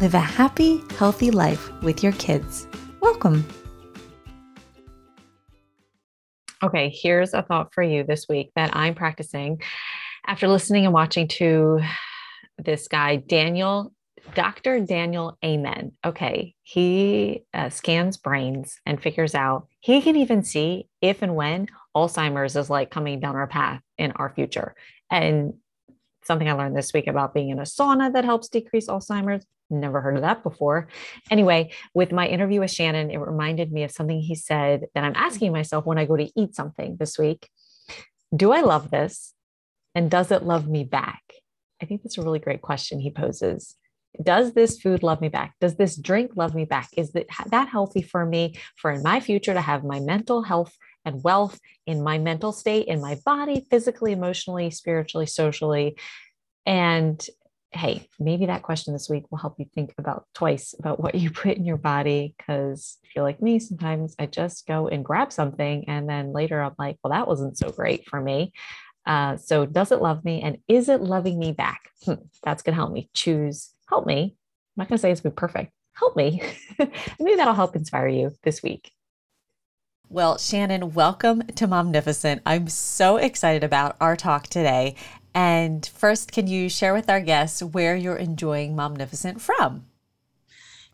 live 0.00 0.14
a 0.14 0.18
happy, 0.18 0.82
healthy 0.96 1.30
life 1.30 1.70
with 1.82 2.02
your 2.02 2.12
kids. 2.12 2.66
Welcome. 3.02 3.44
Okay, 6.62 6.88
here's 6.88 7.34
a 7.34 7.42
thought 7.42 7.74
for 7.74 7.82
you 7.82 8.02
this 8.02 8.26
week 8.26 8.50
that 8.56 8.74
I'm 8.74 8.94
practicing 8.94 9.60
after 10.26 10.48
listening 10.48 10.86
and 10.86 10.94
watching 10.94 11.28
to 11.28 11.80
this 12.56 12.88
guy, 12.88 13.16
Daniel, 13.16 13.92
Dr. 14.34 14.80
Daniel 14.80 15.36
Amen. 15.44 15.92
Okay, 16.04 16.54
he 16.62 17.44
uh, 17.52 17.68
scans 17.68 18.16
brains 18.16 18.80
and 18.86 19.02
figures 19.02 19.34
out 19.34 19.66
he 19.80 20.00
can 20.00 20.16
even 20.16 20.42
see 20.42 20.88
if 21.02 21.20
and 21.20 21.34
when 21.34 21.68
Alzheimer's 21.94 22.56
is 22.56 22.70
like 22.70 22.90
coming 22.90 23.20
down 23.20 23.36
our 23.36 23.46
path 23.46 23.82
in 23.98 24.12
our 24.12 24.32
future. 24.34 24.74
And 25.10 25.54
something 26.24 26.48
I 26.48 26.52
learned 26.52 26.76
this 26.76 26.92
week 26.94 27.06
about 27.06 27.34
being 27.34 27.50
in 27.50 27.58
a 27.58 27.62
sauna 27.62 28.12
that 28.14 28.24
helps 28.24 28.48
decrease 28.48 28.88
Alzheimer's. 28.88 29.44
Never 29.70 30.00
heard 30.00 30.16
of 30.16 30.22
that 30.22 30.42
before. 30.42 30.88
Anyway, 31.30 31.70
with 31.94 32.12
my 32.12 32.26
interview 32.26 32.60
with 32.60 32.72
Shannon, 32.72 33.10
it 33.10 33.18
reminded 33.18 33.70
me 33.72 33.84
of 33.84 33.92
something 33.92 34.20
he 34.20 34.34
said 34.34 34.86
that 34.94 35.04
I'm 35.04 35.14
asking 35.14 35.52
myself 35.52 35.86
when 35.86 35.98
I 35.98 36.06
go 36.06 36.16
to 36.16 36.30
eat 36.36 36.54
something 36.54 36.96
this 36.98 37.18
week 37.18 37.48
Do 38.36 38.52
I 38.52 38.60
love 38.60 38.90
this? 38.90 39.34
And 39.94 40.10
does 40.10 40.30
it 40.30 40.42
love 40.42 40.68
me 40.68 40.84
back? 40.84 41.22
I 41.82 41.86
think 41.86 42.02
that's 42.02 42.18
a 42.18 42.22
really 42.22 42.38
great 42.38 42.62
question 42.62 43.00
he 43.00 43.10
poses. 43.10 43.76
Does 44.22 44.54
this 44.54 44.80
food 44.80 45.02
love 45.02 45.20
me 45.20 45.28
back? 45.28 45.54
Does 45.60 45.76
this 45.76 45.96
drink 45.96 46.32
love 46.34 46.54
me 46.54 46.64
back? 46.64 46.88
Is 46.96 47.12
that, 47.12 47.26
that 47.46 47.68
healthy 47.68 48.02
for 48.02 48.26
me 48.26 48.56
for 48.76 48.90
in 48.90 49.02
my 49.02 49.20
future 49.20 49.54
to 49.54 49.60
have 49.60 49.84
my 49.84 50.00
mental 50.00 50.42
health 50.42 50.76
and 51.04 51.22
wealth 51.22 51.58
in 51.86 52.02
my 52.02 52.18
mental 52.18 52.52
state, 52.52 52.88
in 52.88 53.00
my 53.00 53.18
body, 53.24 53.66
physically, 53.70 54.12
emotionally, 54.12 54.70
spiritually, 54.70 55.26
socially? 55.26 55.96
And 56.66 57.24
hey, 57.72 58.08
maybe 58.18 58.46
that 58.46 58.62
question 58.62 58.92
this 58.92 59.08
week 59.08 59.24
will 59.30 59.38
help 59.38 59.54
you 59.58 59.66
think 59.74 59.94
about 59.96 60.26
twice 60.34 60.74
about 60.78 61.00
what 61.00 61.14
you 61.14 61.30
put 61.30 61.56
in 61.56 61.64
your 61.64 61.76
body. 61.76 62.34
Because 62.36 62.98
if 63.04 63.14
you're 63.14 63.24
like 63.24 63.40
me, 63.40 63.58
sometimes 63.58 64.14
I 64.18 64.26
just 64.26 64.66
go 64.66 64.88
and 64.88 65.04
grab 65.04 65.32
something. 65.32 65.88
And 65.88 66.08
then 66.08 66.32
later 66.32 66.60
I'm 66.60 66.74
like, 66.78 66.98
well, 67.02 67.12
that 67.12 67.28
wasn't 67.28 67.58
so 67.58 67.70
great 67.70 68.08
for 68.08 68.20
me. 68.20 68.52
Uh, 69.06 69.36
so, 69.36 69.64
does 69.64 69.92
it 69.92 70.02
love 70.02 70.24
me? 70.24 70.42
And 70.42 70.58
is 70.68 70.88
it 70.88 71.00
loving 71.00 71.38
me 71.38 71.52
back? 71.52 71.80
Hmm, 72.04 72.14
that's 72.44 72.62
going 72.62 72.74
to 72.74 72.80
help 72.80 72.92
me 72.92 73.08
choose, 73.14 73.70
help 73.88 74.06
me. 74.06 74.36
I'm 74.76 74.82
not 74.82 74.88
going 74.88 74.98
to 74.98 75.02
say 75.02 75.10
it's 75.10 75.22
been 75.22 75.32
perfect. 75.32 75.72
Help 75.94 76.16
me. 76.16 76.42
Maybe 76.78 77.36
that'll 77.36 77.54
help 77.54 77.76
inspire 77.76 78.08
you 78.08 78.32
this 78.42 78.62
week. 78.62 78.92
Well, 80.12 80.38
Shannon, 80.38 80.92
welcome 80.92 81.42
to 81.54 81.68
Momnificent. 81.68 82.40
I'm 82.44 82.68
so 82.68 83.16
excited 83.16 83.62
about 83.62 83.96
our 84.00 84.16
talk 84.16 84.48
today. 84.48 84.96
And 85.34 85.86
first, 85.86 86.32
can 86.32 86.46
you 86.46 86.68
share 86.68 86.92
with 86.92 87.08
our 87.08 87.20
guests 87.20 87.62
where 87.62 87.94
you're 87.96 88.16
enjoying 88.16 88.74
Momnificent 88.74 89.40
from? 89.40 89.86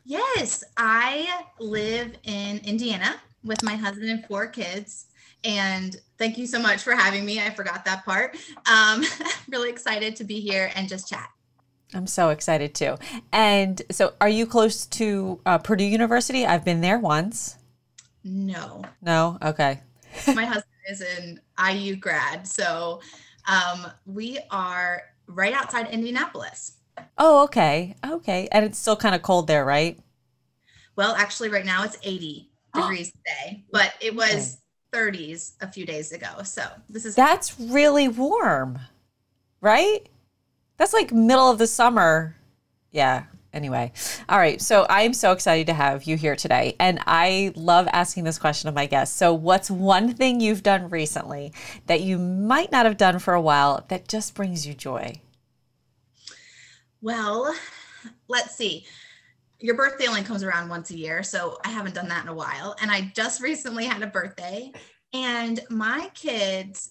Yes, 0.04 0.62
I 0.76 1.44
live 1.58 2.16
in 2.24 2.58
Indiana 2.58 3.16
with 3.42 3.62
my 3.62 3.74
husband 3.74 4.10
and 4.10 4.24
four 4.26 4.46
kids. 4.46 5.06
And 5.44 5.96
thank 6.18 6.38
you 6.38 6.46
so 6.46 6.60
much 6.60 6.82
for 6.82 6.92
having 6.94 7.24
me. 7.24 7.40
I 7.40 7.50
forgot 7.50 7.84
that 7.84 8.04
part. 8.04 8.36
Um, 8.70 9.04
really 9.48 9.70
excited 9.70 10.16
to 10.16 10.24
be 10.24 10.40
here 10.40 10.70
and 10.74 10.88
just 10.88 11.08
chat. 11.08 11.28
I'm 11.94 12.06
so 12.06 12.30
excited 12.30 12.74
too. 12.74 12.96
And 13.32 13.80
so, 13.90 14.14
are 14.20 14.28
you 14.28 14.46
close 14.46 14.86
to 14.86 15.40
uh, 15.46 15.58
Purdue 15.58 15.84
University? 15.84 16.44
I've 16.44 16.64
been 16.64 16.80
there 16.80 16.98
once. 16.98 17.56
No. 18.24 18.82
No? 19.02 19.38
Okay. 19.40 19.80
my 20.34 20.44
husband 20.44 20.64
is 20.88 21.00
an 21.00 21.40
IU 21.72 21.96
grad. 21.96 22.46
So, 22.46 23.00
um, 23.46 23.86
we 24.06 24.38
are 24.50 25.02
right 25.26 25.52
outside 25.52 25.88
Indianapolis. 25.88 26.76
Oh, 27.18 27.44
okay. 27.44 27.94
Okay. 28.04 28.48
And 28.52 28.64
it's 28.64 28.78
still 28.78 28.96
kind 28.96 29.14
of 29.14 29.22
cold 29.22 29.46
there, 29.46 29.64
right? 29.64 29.98
Well, 30.96 31.14
actually, 31.14 31.50
right 31.50 31.64
now 31.64 31.84
it's 31.84 31.98
80 32.02 32.50
degrees 32.74 33.12
today, 33.12 33.64
but 33.70 33.92
it 34.00 34.14
was 34.14 34.58
okay. 34.94 35.10
30s 35.10 35.56
a 35.60 35.70
few 35.70 35.84
days 35.84 36.12
ago. 36.12 36.42
So 36.42 36.62
this 36.88 37.04
is 37.04 37.14
that's 37.14 37.58
really 37.60 38.08
warm, 38.08 38.78
right? 39.60 40.08
That's 40.78 40.92
like 40.92 41.12
middle 41.12 41.50
of 41.50 41.58
the 41.58 41.66
summer. 41.66 42.36
Yeah 42.92 43.24
anyway 43.52 43.92
all 44.28 44.38
right 44.38 44.60
so 44.60 44.86
i'm 44.88 45.12
so 45.12 45.32
excited 45.32 45.66
to 45.66 45.74
have 45.74 46.04
you 46.04 46.16
here 46.16 46.36
today 46.36 46.76
and 46.78 47.00
i 47.06 47.52
love 47.56 47.88
asking 47.92 48.24
this 48.24 48.38
question 48.38 48.68
of 48.68 48.74
my 48.74 48.86
guests. 48.86 49.16
So 49.16 49.34
what's 49.34 49.70
one 49.70 50.14
thing 50.14 50.40
you've 50.40 50.62
done 50.62 50.90
recently 50.90 51.52
that 51.86 52.02
you 52.02 52.18
might 52.18 52.70
not 52.70 52.86
have 52.86 52.96
done 52.96 53.18
for 53.18 53.34
a 53.34 53.40
while 53.40 53.84
that 53.88 54.08
just 54.08 54.34
brings 54.34 54.66
you 54.66 54.74
joy? 54.74 55.20
Well 57.00 57.54
let's 58.28 58.54
see. 58.54 58.86
Your 59.58 59.74
birthday 59.74 60.06
only 60.06 60.22
comes 60.22 60.42
around 60.42 60.68
once 60.68 60.90
a 60.90 60.96
year 60.96 61.22
so 61.22 61.58
i 61.64 61.68
haven't 61.68 61.94
done 61.94 62.08
that 62.08 62.22
in 62.22 62.28
a 62.28 62.34
while 62.34 62.76
and 62.80 62.90
i 62.90 63.10
just 63.14 63.42
recently 63.50 63.86
had 63.86 64.02
a 64.02 64.06
birthday 64.06 64.70
and 65.12 65.60
my 65.70 66.10
kids 66.14 66.90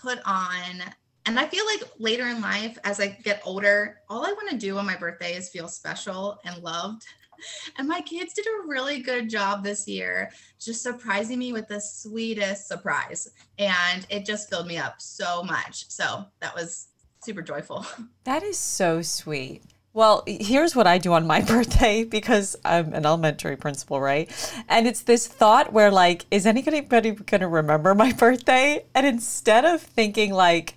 put 0.00 0.18
on 0.24 0.82
and 1.26 1.38
I 1.38 1.46
feel 1.46 1.64
like 1.66 1.82
later 1.98 2.28
in 2.28 2.40
life, 2.40 2.78
as 2.84 3.00
I 3.00 3.08
get 3.08 3.42
older, 3.44 4.00
all 4.08 4.24
I 4.24 4.32
want 4.32 4.48
to 4.50 4.56
do 4.56 4.78
on 4.78 4.86
my 4.86 4.96
birthday 4.96 5.34
is 5.34 5.48
feel 5.48 5.68
special 5.68 6.38
and 6.44 6.62
loved. 6.62 7.02
And 7.76 7.86
my 7.86 8.00
kids 8.00 8.32
did 8.32 8.46
a 8.46 8.66
really 8.66 9.00
good 9.00 9.28
job 9.28 9.62
this 9.62 9.86
year, 9.86 10.30
just 10.58 10.82
surprising 10.82 11.38
me 11.38 11.52
with 11.52 11.68
the 11.68 11.82
sweetest 11.82 12.66
surprise. 12.66 13.28
And 13.58 14.06
it 14.08 14.24
just 14.24 14.48
filled 14.48 14.66
me 14.66 14.78
up 14.78 15.02
so 15.02 15.42
much. 15.42 15.90
So 15.90 16.24
that 16.40 16.54
was 16.54 16.88
super 17.22 17.42
joyful. 17.42 17.84
That 18.24 18.42
is 18.42 18.56
so 18.56 19.02
sweet. 19.02 19.62
Well, 19.92 20.24
here's 20.26 20.74
what 20.74 20.86
I 20.86 20.96
do 20.96 21.12
on 21.12 21.26
my 21.26 21.40
birthday 21.54 22.04
because 22.04 22.56
I'm 22.64 22.94
an 22.94 23.04
elementary 23.04 23.56
principal, 23.56 24.00
right? 24.00 24.30
And 24.68 24.86
it's 24.86 25.02
this 25.02 25.26
thought 25.26 25.74
where, 25.74 25.90
like, 25.90 26.24
is 26.30 26.46
anybody 26.46 27.10
going 27.10 27.40
to 27.40 27.48
remember 27.48 27.94
my 27.94 28.12
birthday? 28.12 28.84
And 28.94 29.06
instead 29.06 29.66
of 29.66 29.82
thinking, 29.82 30.32
like, 30.32 30.76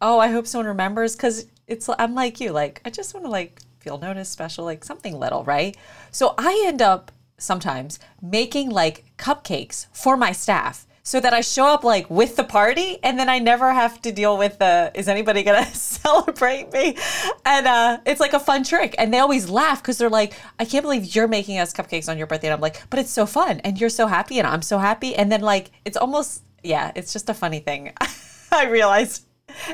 oh, 0.00 0.18
I 0.18 0.28
hope 0.28 0.46
someone 0.46 0.66
remembers 0.66 1.16
because 1.16 1.46
it's 1.66 1.88
I'm 1.98 2.14
like 2.14 2.40
you, 2.40 2.52
like 2.52 2.80
I 2.84 2.90
just 2.90 3.14
want 3.14 3.26
to 3.26 3.30
like 3.30 3.60
feel 3.80 3.98
noticed, 3.98 4.32
special, 4.32 4.64
like 4.64 4.84
something 4.84 5.18
little, 5.18 5.44
right? 5.44 5.76
So 6.10 6.34
I 6.38 6.64
end 6.66 6.82
up 6.82 7.12
sometimes 7.38 7.98
making 8.20 8.70
like 8.70 9.04
cupcakes 9.16 9.86
for 9.92 10.16
my 10.16 10.32
staff 10.32 10.86
so 11.08 11.20
that 11.20 11.32
I 11.32 11.40
show 11.40 11.66
up 11.66 11.84
like 11.84 12.10
with 12.10 12.36
the 12.36 12.44
party 12.44 12.98
and 13.02 13.18
then 13.18 13.30
I 13.30 13.38
never 13.38 13.72
have 13.72 14.02
to 14.02 14.12
deal 14.12 14.36
with 14.36 14.58
the 14.58 14.92
is 14.94 15.08
anybody 15.08 15.42
gonna 15.42 15.64
celebrate 15.74 16.70
me? 16.70 16.98
And 17.46 17.66
uh, 17.66 17.98
it's 18.04 18.20
like 18.20 18.34
a 18.34 18.40
fun 18.40 18.62
trick. 18.62 18.94
And 18.98 19.14
they 19.14 19.18
always 19.18 19.48
laugh 19.48 19.80
because 19.80 19.96
they're 19.96 20.10
like, 20.10 20.34
I 20.58 20.66
can't 20.66 20.82
believe 20.82 21.14
you're 21.14 21.28
making 21.28 21.58
us 21.60 21.72
cupcakes 21.72 22.10
on 22.10 22.18
your 22.18 22.26
birthday. 22.26 22.48
And 22.48 22.54
I'm 22.54 22.60
like, 22.60 22.82
but 22.90 22.98
it's 22.98 23.10
so 23.10 23.24
fun 23.24 23.60
and 23.60 23.80
you're 23.80 23.88
so 23.88 24.06
happy 24.06 24.38
and 24.38 24.46
I'm 24.46 24.60
so 24.60 24.76
happy. 24.76 25.14
And 25.14 25.32
then 25.32 25.40
like 25.40 25.70
it's 25.86 25.96
almost 25.96 26.42
yeah, 26.62 26.92
it's 26.94 27.12
just 27.12 27.30
a 27.30 27.34
funny 27.34 27.60
thing. 27.60 27.92
I 28.52 28.66
realized 28.66 29.27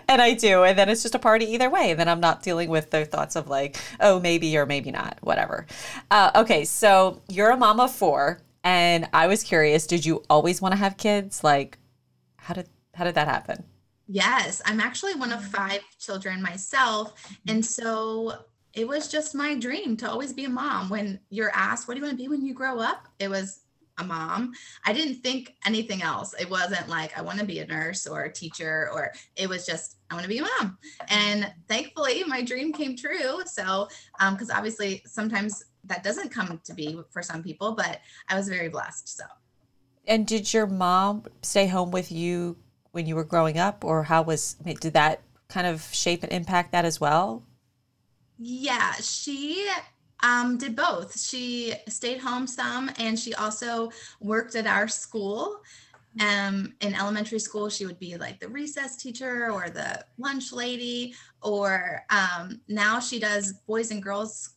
and 0.09 0.21
I 0.23 0.35
do. 0.35 0.65
And 0.65 0.79
then 0.79 0.89
it's 0.89 1.03
just 1.03 1.15
a 1.15 1.19
party 1.19 1.47
either 1.47 1.71
way. 1.71 1.91
And 1.91 2.01
then 2.01 2.09
I'm 2.09 2.21
not 2.21 2.43
dealing 2.43 2.69
with 2.69 2.91
the 2.91 3.05
thoughts 3.05 3.37
of 3.37 3.49
like, 3.49 3.77
oh, 4.01 4.21
maybe 4.21 4.57
or 4.57 4.67
maybe 4.67 4.91
not, 4.91 5.19
whatever. 5.21 5.67
Uh, 6.11 6.31
okay, 6.37 6.65
so 6.65 7.23
you're 7.29 7.51
a 7.51 7.57
mom 7.57 7.81
of 7.81 7.95
four, 7.95 8.41
and 8.63 9.09
I 9.13 9.27
was 9.27 9.43
curious, 9.43 9.87
did 9.87 10.07
you 10.07 10.23
always 10.31 10.63
want 10.63 10.73
to 10.73 10.79
have 10.79 10.97
kids? 10.97 11.45
Like, 11.45 11.79
how 12.37 12.55
did 12.55 12.69
how 12.95 13.05
did 13.05 13.15
that 13.17 13.29
happen? 13.29 13.65
Yes, 14.07 14.61
I'm 14.67 14.81
actually 14.81 15.15
one 15.15 15.33
of 15.33 15.45
five 15.45 15.81
children 15.99 16.43
myself, 16.43 17.15
and 17.49 17.65
so 17.65 18.35
it 18.73 18.87
was 18.87 19.09
just 19.09 19.35
my 19.35 19.55
dream 19.55 19.97
to 19.99 20.11
always 20.11 20.33
be 20.33 20.45
a 20.45 20.51
mom. 20.51 20.89
When 20.91 21.21
you're 21.31 21.51
asked, 21.55 21.89
"What 21.89 21.95
do 21.95 22.01
you 22.01 22.07
want 22.07 22.19
to 22.19 22.23
be 22.23 22.29
when 22.29 22.45
you 22.45 22.55
grow 22.55 22.79
up?" 22.79 23.09
It 23.19 23.29
was 23.29 23.61
a 23.99 24.05
mom. 24.05 24.53
I 24.85 24.93
didn't 24.93 25.23
think 25.23 25.55
anything 25.67 26.03
else. 26.03 26.35
It 26.39 26.49
wasn't 26.51 26.89
like 26.89 27.17
I 27.17 27.23
want 27.23 27.39
to 27.39 27.45
be 27.45 27.61
a 27.61 27.67
nurse 27.67 28.07
or 28.07 28.25
a 28.25 28.33
teacher, 28.33 28.91
or 28.93 29.13
it 29.37 29.49
was 29.49 29.67
just 29.67 29.97
I 30.11 30.15
want 30.15 30.25
to 30.25 30.29
be 30.29 30.39
a 30.39 30.43
mom. 30.43 30.79
And 31.09 31.53
thankfully, 31.69 32.25
my 32.25 32.43
dream 32.43 32.73
came 32.73 32.97
true. 32.97 33.43
So, 33.47 33.89
because 34.19 34.51
um, 34.51 34.57
obviously 34.57 35.03
sometimes 35.07 35.65
that 35.85 36.03
doesn't 36.03 36.31
come 36.31 36.61
to 36.65 36.75
be 36.75 36.99
for 37.11 37.23
some 37.23 37.43
people, 37.43 37.73
but 37.73 38.01
I 38.29 38.37
was 38.37 38.49
very 38.49 38.69
blessed. 38.69 39.17
So. 39.17 39.25
And 40.07 40.27
did 40.27 40.53
your 40.53 40.67
mom 40.67 41.25
stay 41.43 41.67
home 41.67 41.91
with 41.91 42.13
you 42.13 42.57
when 42.93 43.07
you 43.07 43.17
were 43.17 43.25
growing 43.25 43.59
up, 43.59 43.85
or 43.85 44.05
how 44.05 44.23
was 44.23 44.55
did 44.55 44.95
that 44.95 45.23
kind 45.49 45.67
of 45.67 45.83
shape 45.93 46.23
and 46.23 46.33
impact 46.33 46.73
that 46.73 46.85
as 46.85 47.01
well? 47.01 47.43
Yeah, 48.39 48.93
she 48.95 49.69
um, 50.23 50.59
did 50.59 50.77
both. 50.77 51.19
She 51.19 51.75
stayed 51.89 52.19
home 52.19 52.47
some 52.47 52.91
and 52.99 53.19
she 53.19 53.35
also 53.35 53.91
worked 54.21 54.55
at 54.55 54.67
our 54.67 54.89
school. 54.89 55.61
Um, 56.21 56.75
in 56.81 56.95
elementary 56.95 57.41
school, 57.41 57.69
she 57.69 57.87
would 57.87 57.99
be 57.99 58.17
like 58.17 58.39
the 58.39 58.49
recess 58.49 58.97
teacher 58.97 59.51
or 59.51 59.69
the 59.69 60.05
lunch 60.17 60.53
lady, 60.53 61.15
or 61.43 62.03
um, 62.11 62.61
now 62.69 63.01
she 63.01 63.19
does 63.19 63.55
boys 63.67 63.91
and 63.91 64.01
girls 64.01 64.55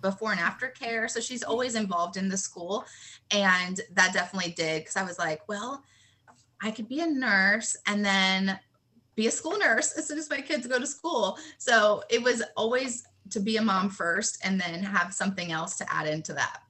before 0.00 0.32
and 0.32 0.40
after 0.40 0.68
care. 0.68 1.08
So 1.08 1.20
she's 1.20 1.42
always 1.42 1.74
involved 1.74 2.16
in 2.16 2.28
the 2.28 2.36
school. 2.36 2.84
And 3.30 3.80
that 3.92 4.12
definitely 4.12 4.52
did 4.52 4.82
because 4.82 4.96
I 4.96 5.04
was 5.04 5.18
like, 5.18 5.46
well, 5.48 5.82
I 6.62 6.70
could 6.70 6.88
be 6.88 7.00
a 7.00 7.06
nurse 7.06 7.76
and 7.86 8.04
then 8.04 8.58
be 9.16 9.26
a 9.26 9.30
school 9.30 9.58
nurse 9.58 9.92
as 9.98 10.08
soon 10.08 10.18
as 10.18 10.30
my 10.30 10.40
kids 10.40 10.66
go 10.66 10.78
to 10.78 10.86
school. 10.86 11.38
So 11.58 12.02
it 12.10 12.22
was 12.22 12.42
always 12.56 13.04
to 13.30 13.40
be 13.40 13.56
a 13.56 13.62
mom 13.62 13.90
first 13.90 14.38
and 14.44 14.60
then 14.60 14.82
have 14.82 15.12
something 15.12 15.52
else 15.52 15.76
to 15.78 15.92
add 15.92 16.06
into 16.06 16.32
that. 16.34 16.62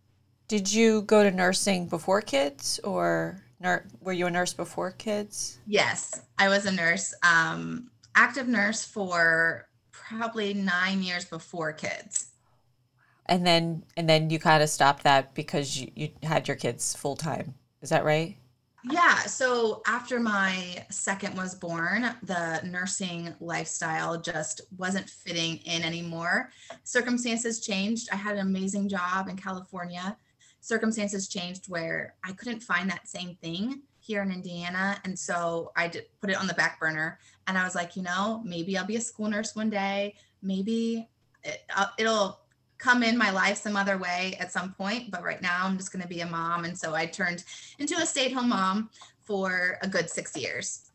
Did 0.49 0.73
you 0.73 1.03
go 1.03 1.23
to 1.23 1.31
nursing 1.31 1.87
before 1.87 2.21
kids 2.21 2.79
or 2.85 3.43
ner- 3.61 3.87
were 4.01 4.12
you 4.12 4.27
a 4.27 4.31
nurse 4.31 4.53
before 4.53 4.91
kids? 4.93 5.59
Yes, 5.67 6.23
I 6.39 6.49
was 6.49 6.67
a 6.67 6.73
nurse, 6.73 7.15
um, 7.23 7.91
active 8.15 8.47
nurse 8.47 8.85
for 8.85 9.67
probably 9.91 10.55
nine 10.55 11.03
years 11.03 11.25
before 11.25 11.73
kids. 11.73 12.29
And 13.27 13.47
then 13.47 13.85
and 13.97 14.07
then 14.09 14.29
you 14.29 14.39
kind 14.39 14.62
of 14.62 14.69
stopped 14.69 15.05
that 15.05 15.35
because 15.35 15.79
you, 15.79 15.91
you 15.95 16.11
had 16.23 16.47
your 16.47 16.59
kids 16.59 16.95
full 16.95 17.17
time. 17.17 17.55
Is 17.81 17.89
that 17.89 18.05
right? 18.05 18.37
Yeah. 18.91 19.21
So 19.21 19.83
after 19.87 20.21
my 20.21 20.85
second 20.91 21.37
was 21.37 21.55
born, 21.55 22.15
the 22.23 22.61
nursing 22.65 23.35
lifestyle 23.41 24.21
just 24.21 24.61
wasn't 24.77 25.09
fitting 25.09 25.57
in 25.65 25.83
anymore. 25.83 26.51
Circumstances 26.83 27.61
changed. 27.61 28.09
I 28.13 28.17
had 28.17 28.35
an 28.35 28.47
amazing 28.47 28.89
job 28.89 29.29
in 29.29 29.37
California. 29.37 30.17
Circumstances 30.61 31.29
changed 31.29 31.67
where 31.69 32.15
I 32.25 32.33
couldn't 32.33 32.61
find 32.61 32.91
that 32.91 33.09
same 33.09 33.37
thing 33.37 33.83
here 34.01 34.23
in 34.23 34.31
Indiana. 34.31 34.99
And 35.05 35.19
so 35.19 35.73
I 35.77 35.89
did 35.89 36.05
put 36.21 36.29
it 36.29 36.37
on 36.37 36.47
the 36.47 36.55
back 36.55 36.79
burner. 36.79 37.19
And 37.47 37.57
I 37.57 37.65
was 37.65 37.75
like, 37.75 37.97
you 37.97 38.03
know, 38.03 38.43
maybe 38.45 38.77
I'll 38.77 38.87
be 38.87 38.97
a 38.97 39.01
school 39.01 39.29
nurse 39.29 39.57
one 39.57 39.71
day. 39.71 40.15
Maybe 40.43 41.09
it, 41.43 41.63
uh, 41.75 41.87
it'll 41.99 42.44
come 42.85 43.03
in 43.03 43.17
my 43.17 43.31
life 43.31 43.57
some 43.57 43.77
other 43.77 43.97
way 43.97 44.37
at 44.39 44.53
some 44.53 44.75
point 44.75 45.11
but 45.11 45.23
right 45.23 45.41
now 45.41 45.61
i'm 45.65 45.79
just 45.79 45.91
going 45.91 46.03
to 46.03 46.09
be 46.09 46.21
a 46.21 46.27
mom. 46.27 46.67
And 46.67 46.77
so 46.77 46.95
i 46.95 47.07
turned 47.07 47.43
into 47.79 47.95
a 47.97 48.05
stay-at-home 48.05 48.51
mom 48.51 48.91
for 49.23 49.79
a 49.81 49.89
good 49.89 50.11
six 50.11 50.37
years. 50.37 50.91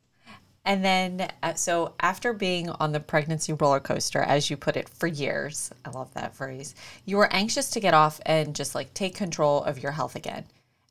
And 0.66 0.86
then 0.86 1.32
uh, 1.42 1.56
so 1.56 1.96
after 2.00 2.32
being 2.32 2.70
on 2.70 2.92
the 2.92 3.00
pregnancy 3.00 3.54
roller 3.54 3.80
coaster 3.80 4.22
as 4.22 4.52
you 4.52 4.56
put 4.56 4.78
it 4.78 4.88
for 4.88 5.08
years 5.08 5.72
i 5.84 5.90
love 5.90 6.14
that 6.14 6.36
phrase 6.36 6.76
you 7.06 7.18
were 7.18 7.34
anxious 7.34 7.72
to 7.72 7.80
get 7.80 7.96
off 7.96 8.22
and 8.24 8.56
just 8.56 8.76
like 8.76 8.94
take 8.94 9.16
control 9.16 9.64
of 9.64 9.82
your 9.82 9.94
health 9.94 10.16
again. 10.16 10.46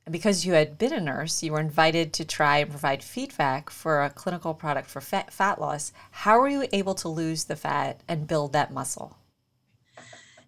And 0.05 0.13
because 0.13 0.45
you 0.45 0.55
had 0.55 0.79
been 0.79 0.93
a 0.93 1.01
nurse 1.01 1.45
you 1.45 1.53
were 1.53 1.61
invited 1.61 2.13
to 2.15 2.25
try 2.25 2.59
and 2.59 2.71
provide 2.71 3.05
feedback 3.05 3.71
for 3.71 4.03
a 4.03 4.11
clinical 4.11 4.53
product 4.53 4.91
for 4.91 5.01
fat, 5.01 5.33
fat 5.33 5.61
loss. 5.61 5.93
How 6.11 6.41
were 6.41 6.49
you 6.49 6.67
able 6.73 6.97
to 6.97 7.09
lose 7.09 7.45
the 7.45 7.55
fat 7.55 8.01
and 8.09 8.27
build 8.27 8.53
that 8.55 8.73
muscle 8.73 9.17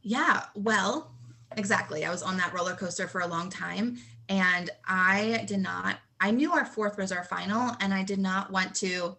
yeah, 0.02 0.44
well, 0.54 1.12
exactly. 1.56 2.04
I 2.04 2.10
was 2.10 2.22
on 2.22 2.36
that 2.38 2.52
roller 2.52 2.74
coaster 2.74 3.08
for 3.08 3.20
a 3.20 3.26
long 3.26 3.50
time 3.50 3.98
and 4.28 4.70
I 4.86 5.44
did 5.46 5.60
not, 5.60 5.98
I 6.20 6.30
knew 6.30 6.52
our 6.52 6.64
fourth 6.64 6.96
was 6.96 7.12
our 7.12 7.24
final 7.24 7.76
and 7.80 7.92
I 7.92 8.02
did 8.02 8.18
not 8.18 8.50
want 8.50 8.74
to 8.76 9.16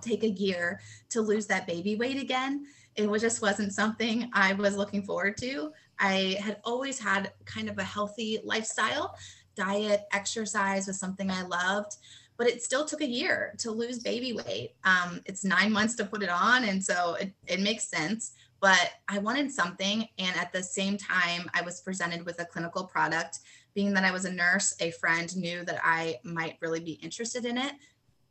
take 0.00 0.22
a 0.22 0.28
year 0.28 0.80
to 1.10 1.20
lose 1.20 1.46
that 1.46 1.66
baby 1.66 1.96
weight 1.96 2.20
again. 2.20 2.66
It 2.94 3.08
was 3.08 3.22
just 3.22 3.42
wasn't 3.42 3.72
something 3.72 4.30
I 4.32 4.52
was 4.54 4.76
looking 4.76 5.02
forward 5.02 5.36
to. 5.38 5.72
I 5.98 6.36
had 6.40 6.58
always 6.64 6.98
had 6.98 7.32
kind 7.44 7.68
of 7.68 7.78
a 7.78 7.84
healthy 7.84 8.38
lifestyle. 8.44 9.16
Diet, 9.54 10.02
exercise 10.12 10.86
was 10.86 10.98
something 10.98 11.30
I 11.30 11.42
loved, 11.42 11.96
but 12.36 12.46
it 12.46 12.62
still 12.62 12.84
took 12.84 13.00
a 13.00 13.06
year 13.06 13.54
to 13.58 13.70
lose 13.70 13.98
baby 13.98 14.32
weight. 14.32 14.74
Um, 14.84 15.20
it's 15.24 15.44
nine 15.44 15.72
months 15.72 15.94
to 15.96 16.04
put 16.04 16.22
it 16.22 16.28
on. 16.28 16.64
And 16.64 16.82
so 16.82 17.14
it, 17.14 17.32
it 17.46 17.60
makes 17.60 17.88
sense 17.88 18.32
but 18.60 18.90
I 19.08 19.18
wanted 19.18 19.50
something. 19.50 20.08
And 20.18 20.36
at 20.36 20.52
the 20.52 20.62
same 20.62 20.96
time, 20.96 21.50
I 21.54 21.62
was 21.62 21.80
presented 21.80 22.24
with 22.24 22.40
a 22.40 22.44
clinical 22.44 22.84
product. 22.84 23.40
Being 23.74 23.92
that 23.94 24.04
I 24.04 24.12
was 24.12 24.24
a 24.24 24.32
nurse, 24.32 24.74
a 24.80 24.90
friend 24.92 25.34
knew 25.36 25.64
that 25.64 25.80
I 25.84 26.18
might 26.24 26.56
really 26.60 26.80
be 26.80 26.92
interested 26.92 27.44
in 27.44 27.58
it 27.58 27.74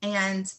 and 0.02 0.52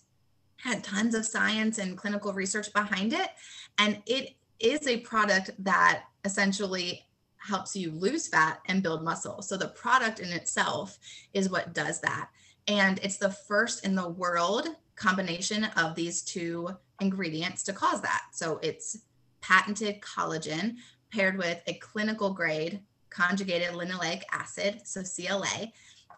had 0.59 0.85
tons 0.85 1.15
of 1.15 1.27
science 1.27 1.79
and 1.79 1.97
clinical 1.97 2.33
research 2.33 2.73
behind 2.73 3.13
it. 3.13 3.31
And 3.79 4.03
it 4.07 4.37
is 4.61 4.87
a 4.87 5.01
product 5.01 5.51
that 5.59 6.05
essentially 6.25 7.05
helps 7.37 7.77
you 7.77 7.91
lose 7.93 8.29
fat 8.29 8.61
and 8.67 8.83
build 8.83 9.05
muscle. 9.05 9.43
So 9.43 9.57
the 9.57 9.69
product 9.69 10.21
in 10.21 10.29
itself 10.31 10.99
is 11.35 11.51
what 11.51 11.75
does 11.75 12.01
that. 12.01 12.31
And 12.67 12.99
it's 13.03 13.19
the 13.19 13.31
first 13.31 13.85
in 13.85 13.95
the 13.95 14.09
world 14.09 14.69
combination 14.97 15.65
of 15.77 15.95
these 15.95 16.23
two 16.23 16.71
ingredients 17.01 17.63
to 17.65 17.73
cause 17.73 18.01
that. 18.03 18.23
So 18.33 18.59
it's 18.63 18.99
patented 19.47 20.01
collagen 20.01 20.77
paired 21.13 21.39
with 21.39 21.63
a 21.67 21.75
clinical 21.75 22.33
grade 22.33 22.81
conjugated 23.11 23.71
linoleic 23.71 24.23
acid, 24.33 24.81
so 24.85 25.03
CLA. 25.03 25.73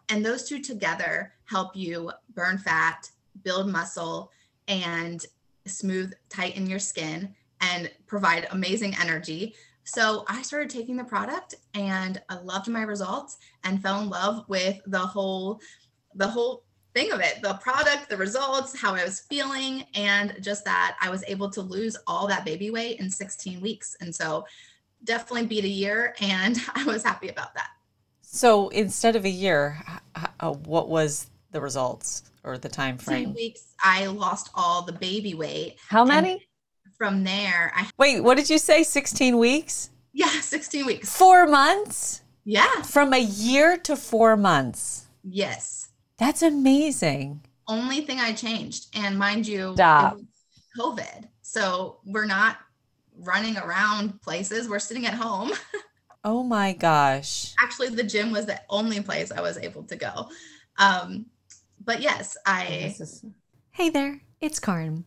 And 0.09 0.25
those 0.25 0.47
two 0.47 0.59
together 0.59 1.33
help 1.45 1.75
you 1.75 2.11
burn 2.33 2.57
fat, 2.57 3.09
build 3.43 3.69
muscle, 3.69 4.31
and 4.67 5.25
smooth, 5.65 6.13
tighten 6.29 6.67
your 6.67 6.79
skin 6.79 7.33
and 7.61 7.91
provide 8.07 8.47
amazing 8.51 8.95
energy. 8.99 9.55
So 9.83 10.25
I 10.27 10.41
started 10.41 10.69
taking 10.69 10.97
the 10.97 11.03
product 11.03 11.55
and 11.73 12.21
I 12.29 12.35
loved 12.39 12.67
my 12.67 12.81
results 12.81 13.37
and 13.63 13.81
fell 13.81 14.01
in 14.01 14.09
love 14.09 14.45
with 14.47 14.79
the 14.87 14.99
whole 14.99 15.59
the 16.15 16.27
whole 16.27 16.63
thing 16.93 17.11
of 17.11 17.19
it 17.19 17.39
the 17.41 17.53
product 17.55 18.09
the 18.09 18.17
results 18.17 18.77
how 18.77 18.95
i 18.95 19.03
was 19.03 19.19
feeling 19.19 19.83
and 19.93 20.35
just 20.41 20.65
that 20.65 20.97
i 21.01 21.09
was 21.09 21.23
able 21.27 21.49
to 21.49 21.61
lose 21.61 21.95
all 22.07 22.27
that 22.27 22.43
baby 22.45 22.71
weight 22.71 22.99
in 22.99 23.09
16 23.09 23.61
weeks. 23.61 23.95
And 24.01 24.13
so 24.13 24.45
definitely 25.03 25.47
beat 25.47 25.63
a 25.63 25.69
year 25.69 26.15
and 26.19 26.57
i 26.75 26.83
was 26.85 27.03
happy 27.03 27.29
about 27.29 27.53
that. 27.55 27.69
So 28.21 28.69
instead 28.69 29.15
of 29.15 29.25
a 29.25 29.29
year 29.29 29.83
uh, 30.39 30.51
what 30.51 30.89
was 30.89 31.29
the 31.51 31.61
results 31.61 32.23
or 32.43 32.57
the 32.57 32.69
time 32.69 32.97
frame? 32.97 33.33
weeks 33.33 33.75
i 33.83 34.05
lost 34.07 34.49
all 34.55 34.81
the 34.81 34.93
baby 34.93 35.33
weight. 35.33 35.77
How 35.87 36.03
many? 36.05 36.45
from 36.97 37.23
there 37.23 37.71
i 37.75 37.89
wait 37.97 38.21
what 38.21 38.35
did 38.35 38.49
you 38.49 38.57
say? 38.57 38.83
16 38.83 39.37
weeks? 39.37 39.91
Yeah 40.11 40.27
16 40.41 40.85
weeks. 40.85 41.15
Four 41.15 41.47
months? 41.47 42.23
Yeah 42.45 42.81
from 42.81 43.13
a 43.13 43.19
year 43.19 43.77
to 43.77 43.95
four 43.95 44.35
months? 44.35 45.07
Yes 45.23 45.88
that's 46.19 46.41
amazing. 46.41 47.41
Only 47.67 48.01
thing 48.01 48.19
I 48.19 48.33
changed. 48.33 48.87
And 48.93 49.17
mind 49.17 49.47
you, 49.47 49.73
Stop. 49.73 50.19
COVID. 50.77 51.27
So 51.41 51.99
we're 52.05 52.25
not 52.25 52.57
running 53.17 53.57
around 53.57 54.21
places. 54.21 54.69
We're 54.69 54.79
sitting 54.79 55.05
at 55.05 55.13
home. 55.13 55.51
oh 56.23 56.43
my 56.43 56.73
gosh. 56.73 57.53
Actually, 57.61 57.89
the 57.89 58.03
gym 58.03 58.31
was 58.31 58.45
the 58.45 58.59
only 58.69 59.01
place 59.01 59.31
I 59.31 59.41
was 59.41 59.57
able 59.57 59.83
to 59.83 59.95
go. 59.95 60.29
Um, 60.77 61.27
but 61.83 62.01
yes, 62.01 62.37
I. 62.45 62.95
Hey 63.71 63.89
there, 63.89 64.21
it's 64.41 64.59
Karin. 64.59 65.05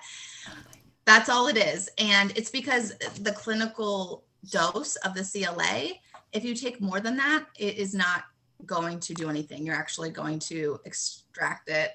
that's 1.04 1.28
all 1.28 1.48
it 1.48 1.56
is. 1.56 1.88
And 1.98 2.36
it's 2.36 2.50
because 2.50 2.94
the 3.20 3.32
clinical 3.32 4.24
dose 4.50 4.96
of 4.96 5.14
the 5.14 5.24
CLA, 5.24 5.98
if 6.32 6.44
you 6.44 6.54
take 6.54 6.80
more 6.80 7.00
than 7.00 7.16
that, 7.16 7.46
it 7.58 7.76
is 7.76 7.94
not 7.94 8.24
going 8.66 9.00
to 9.00 9.14
do 9.14 9.28
anything. 9.28 9.64
You're 9.64 9.74
actually 9.74 10.10
going 10.10 10.38
to 10.40 10.78
extract 10.84 11.68
it 11.68 11.92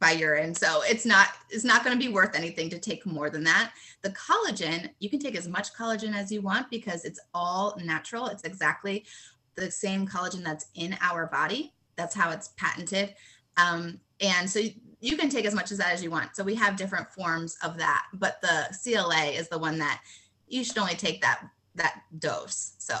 by 0.00 0.12
urine. 0.12 0.54
So 0.54 0.82
it's 0.82 1.04
not 1.04 1.28
it's 1.50 1.64
not 1.64 1.84
going 1.84 1.98
to 1.98 2.04
be 2.04 2.12
worth 2.12 2.34
anything 2.34 2.70
to 2.70 2.78
take 2.78 3.04
more 3.04 3.30
than 3.30 3.44
that. 3.44 3.72
The 4.02 4.10
collagen, 4.10 4.90
you 4.98 5.10
can 5.10 5.20
take 5.20 5.36
as 5.36 5.46
much 5.46 5.74
collagen 5.74 6.14
as 6.14 6.32
you 6.32 6.40
want 6.40 6.70
because 6.70 7.04
it's 7.04 7.20
all 7.34 7.78
natural. 7.84 8.26
It's 8.26 8.44
exactly 8.44 9.04
the 9.56 9.70
same 9.70 10.06
collagen 10.06 10.42
that's 10.42 10.66
in 10.74 10.96
our 11.02 11.26
body. 11.26 11.74
That's 11.96 12.14
how 12.14 12.30
it's 12.30 12.48
patented. 12.56 13.14
Um, 13.58 14.00
and 14.20 14.48
so 14.48 14.60
you, 15.00 15.16
can 15.16 15.28
take 15.28 15.44
as 15.44 15.54
much 15.54 15.70
of 15.70 15.78
that 15.78 15.92
as 15.92 16.02
you 16.02 16.10
want. 16.10 16.36
So 16.36 16.44
we 16.44 16.54
have 16.56 16.76
different 16.76 17.10
forms 17.10 17.56
of 17.62 17.78
that, 17.78 18.06
but 18.14 18.40
the 18.40 18.74
CLA 18.82 19.32
is 19.32 19.48
the 19.48 19.58
one 19.58 19.78
that 19.78 20.00
you 20.46 20.64
should 20.64 20.78
only 20.78 20.94
take 20.94 21.20
that 21.22 21.48
that 21.76 22.02
dose. 22.18 22.72
So, 22.78 22.96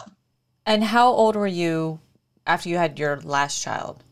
And 0.66 0.84
how 0.84 1.08
old 1.08 1.36
were 1.36 1.46
you 1.46 2.00
after 2.46 2.68
you 2.68 2.76
had 2.76 2.98
your 2.98 3.20
last 3.20 3.62
child? 3.62 4.04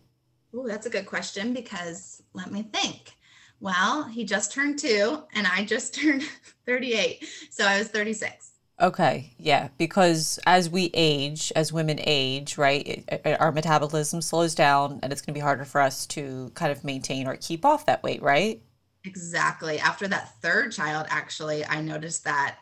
Oh, 0.55 0.67
that's 0.67 0.87
a 0.87 0.91
good 0.91 1.07
question 1.07 1.53
because 1.53 2.23
let 2.35 2.51
me 2.51 2.63
think. 2.63 3.15
Well, 3.61 4.05
he 4.05 4.25
just 4.25 4.53
turned 4.53 4.79
two, 4.79 5.23
and 5.35 5.47
I 5.47 5.65
just 5.65 5.95
turned 6.01 6.25
38, 6.67 7.25
so 7.51 7.65
I 7.65 7.79
was 7.79 7.89
36. 7.89 8.48
Okay, 8.81 9.35
yeah, 9.39 9.69
because 9.77 10.39
as 10.47 10.71
we 10.71 10.91
age, 10.95 11.53
as 11.57 11.73
women 11.73 11.99
age, 12.01 12.57
right, 12.57 12.87
it, 12.87 13.05
it- 13.25 13.41
our 13.41 13.51
metabolism 13.51 14.23
slows 14.23 14.55
down 14.55 15.01
and 15.03 15.13
it's 15.13 15.21
going 15.21 15.33
to 15.35 15.39
be 15.39 15.43
harder 15.43 15.65
for 15.65 15.81
us 15.81 16.07
to 16.09 16.51
kind 16.55 16.71
of 16.71 16.85
maintain 16.85 17.27
or 17.27 17.37
keep 17.37 17.65
off 17.65 17.87
that 17.87 18.03
weight, 18.05 18.23
right? 18.23 18.63
Exactly. 19.05 19.79
After 19.79 20.09
that 20.09 20.41
third 20.43 20.73
child, 20.73 21.07
actually, 21.09 21.65
I 21.65 21.81
noticed 21.81 22.25
that 22.25 22.59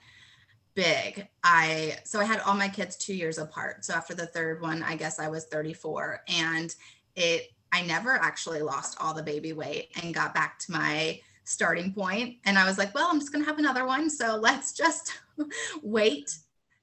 big. 0.75 1.29
I 1.45 1.99
so 2.05 2.21
I 2.21 2.25
had 2.25 2.41
all 2.41 2.55
my 2.57 2.69
kids 2.69 2.97
2 2.97 3.15
years 3.15 3.39
apart. 3.39 3.85
So 3.85 3.95
after 3.95 4.15
the 4.15 4.27
third 4.29 4.63
one, 4.63 4.83
I 4.83 4.97
guess 4.97 5.19
I 5.21 5.29
was 5.29 5.47
34 5.47 6.23
and 6.29 6.75
it 7.17 7.49
I 7.73 7.83
never 7.83 8.13
actually 8.13 8.63
lost 8.63 8.99
all 9.01 9.15
the 9.15 9.23
baby 9.23 9.53
weight 9.53 9.91
and 10.03 10.15
got 10.15 10.35
back 10.35 10.59
to 10.61 10.73
my 10.73 11.21
starting 11.45 11.93
point 11.95 12.39
and 12.47 12.59
I 12.59 12.67
was 12.67 12.79
like, 12.79 12.95
well, 12.95 13.09
I'm 13.11 13.21
just 13.21 13.33
going 13.33 13.45
to 13.45 13.51
have 13.51 13.59
another 13.61 13.87
one, 13.87 14.11
so 14.11 14.37
let's 14.37 14.73
just 14.75 15.15
wait. 15.83 16.37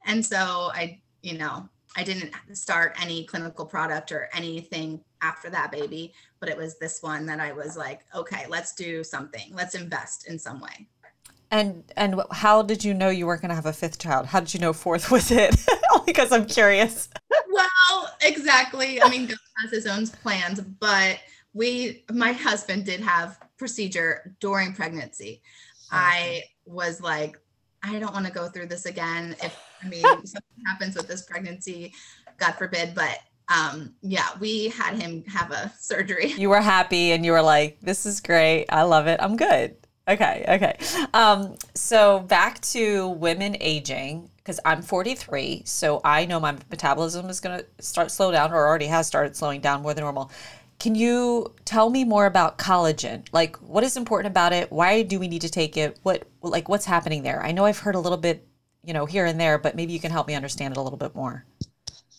And 0.05 0.25
so 0.25 0.71
I, 0.73 0.99
you 1.21 1.37
know, 1.37 1.69
I 1.95 2.03
didn't 2.03 2.33
start 2.53 2.95
any 3.01 3.23
clinical 3.25 3.65
product 3.65 4.11
or 4.11 4.29
anything 4.33 5.01
after 5.21 5.49
that 5.51 5.71
baby, 5.71 6.13
but 6.39 6.49
it 6.49 6.57
was 6.57 6.79
this 6.79 7.01
one 7.01 7.25
that 7.27 7.39
I 7.39 7.51
was 7.51 7.77
like, 7.77 8.01
okay, 8.15 8.45
let's 8.49 8.73
do 8.73 9.03
something. 9.03 9.51
Let's 9.53 9.75
invest 9.75 10.27
in 10.27 10.39
some 10.39 10.59
way. 10.59 10.87
And 11.51 11.83
and 11.97 12.19
how 12.31 12.63
did 12.63 12.83
you 12.83 12.95
know 12.95 13.09
you 13.09 13.27
weren't 13.27 13.41
going 13.41 13.49
to 13.49 13.55
have 13.55 13.67
a 13.67 13.73
fifth 13.73 13.99
child? 13.99 14.25
How 14.25 14.39
did 14.39 14.53
you 14.55 14.59
know 14.59 14.73
fourth 14.73 15.11
was 15.11 15.31
it? 15.31 15.55
Because 16.05 16.33
I'm 16.33 16.45
curious. 16.45 17.07
Well, 17.49 18.13
exactly. 18.21 19.01
I 19.01 19.07
mean, 19.07 19.25
God 19.25 19.37
has 19.61 19.71
his 19.71 19.87
own 19.87 20.05
plans, 20.07 20.59
but 20.59 21.17
we, 21.53 22.03
my 22.11 22.33
husband 22.33 22.85
did 22.85 22.99
have 22.99 23.39
procedure 23.57 24.35
during 24.41 24.73
pregnancy. 24.73 25.41
I 25.91 26.43
was 26.65 26.99
like, 26.99 27.39
I 27.83 27.99
don't 27.99 28.13
want 28.13 28.25
to 28.25 28.31
go 28.31 28.47
through 28.47 28.67
this 28.67 28.85
again. 28.85 29.35
If 29.43 29.59
I 29.83 29.87
mean 29.87 30.01
something 30.03 30.63
happens 30.65 30.95
with 30.95 31.07
this 31.07 31.23
pregnancy, 31.23 31.93
God 32.37 32.53
forbid, 32.53 32.95
but 32.95 33.19
um 33.53 33.93
yeah, 34.01 34.29
we 34.39 34.69
had 34.69 34.95
him 34.95 35.23
have 35.25 35.51
a 35.51 35.71
surgery. 35.79 36.31
You 36.31 36.49
were 36.49 36.61
happy 36.61 37.11
and 37.11 37.25
you 37.25 37.33
were 37.33 37.41
like, 37.41 37.79
"This 37.81 38.05
is 38.05 38.21
great. 38.21 38.65
I 38.69 38.83
love 38.83 39.07
it. 39.07 39.19
I'm 39.21 39.35
good." 39.35 39.75
Okay, 40.07 40.43
okay. 40.49 40.77
Um, 41.13 41.55
so 41.75 42.19
back 42.19 42.59
to 42.61 43.07
women 43.07 43.55
aging 43.61 44.29
because 44.35 44.59
I'm 44.65 44.81
43, 44.81 45.61
so 45.65 46.01
I 46.03 46.25
know 46.25 46.41
my 46.41 46.57
metabolism 46.69 47.29
is 47.29 47.39
going 47.39 47.59
to 47.59 47.65
start 47.83 48.11
slow 48.11 48.29
down 48.29 48.51
or 48.51 48.67
already 48.67 48.87
has 48.87 49.07
started 49.07 49.37
slowing 49.37 49.61
down 49.61 49.81
more 49.81 49.93
than 49.93 50.03
normal. 50.03 50.29
Can 50.83 50.95
you 50.95 51.55
tell 51.63 51.89
me 51.89 52.03
more 52.03 52.25
about 52.25 52.57
collagen? 52.57 53.25
Like, 53.31 53.55
what 53.61 53.85
is 53.85 53.95
important 53.95 54.29
about 54.29 54.51
it? 54.51 54.69
Why 54.69 55.01
do 55.01 55.17
we 55.17 55.29
need 55.29 55.43
to 55.43 55.49
take 55.49 55.77
it? 55.77 55.97
What, 56.03 56.27
like, 56.41 56.67
what's 56.67 56.83
happening 56.83 57.23
there? 57.23 57.41
I 57.41 57.53
know 57.53 57.63
I've 57.63 57.79
heard 57.79 57.95
a 57.95 58.01
little 58.01 58.17
bit, 58.17 58.45
you 58.83 58.91
know, 58.91 59.05
here 59.05 59.25
and 59.25 59.39
there, 59.39 59.57
but 59.57 59.77
maybe 59.77 59.93
you 59.93 60.01
can 60.01 60.11
help 60.11 60.27
me 60.27 60.35
understand 60.35 60.73
it 60.73 60.77
a 60.77 60.81
little 60.81 60.97
bit 60.97 61.15
more. 61.15 61.45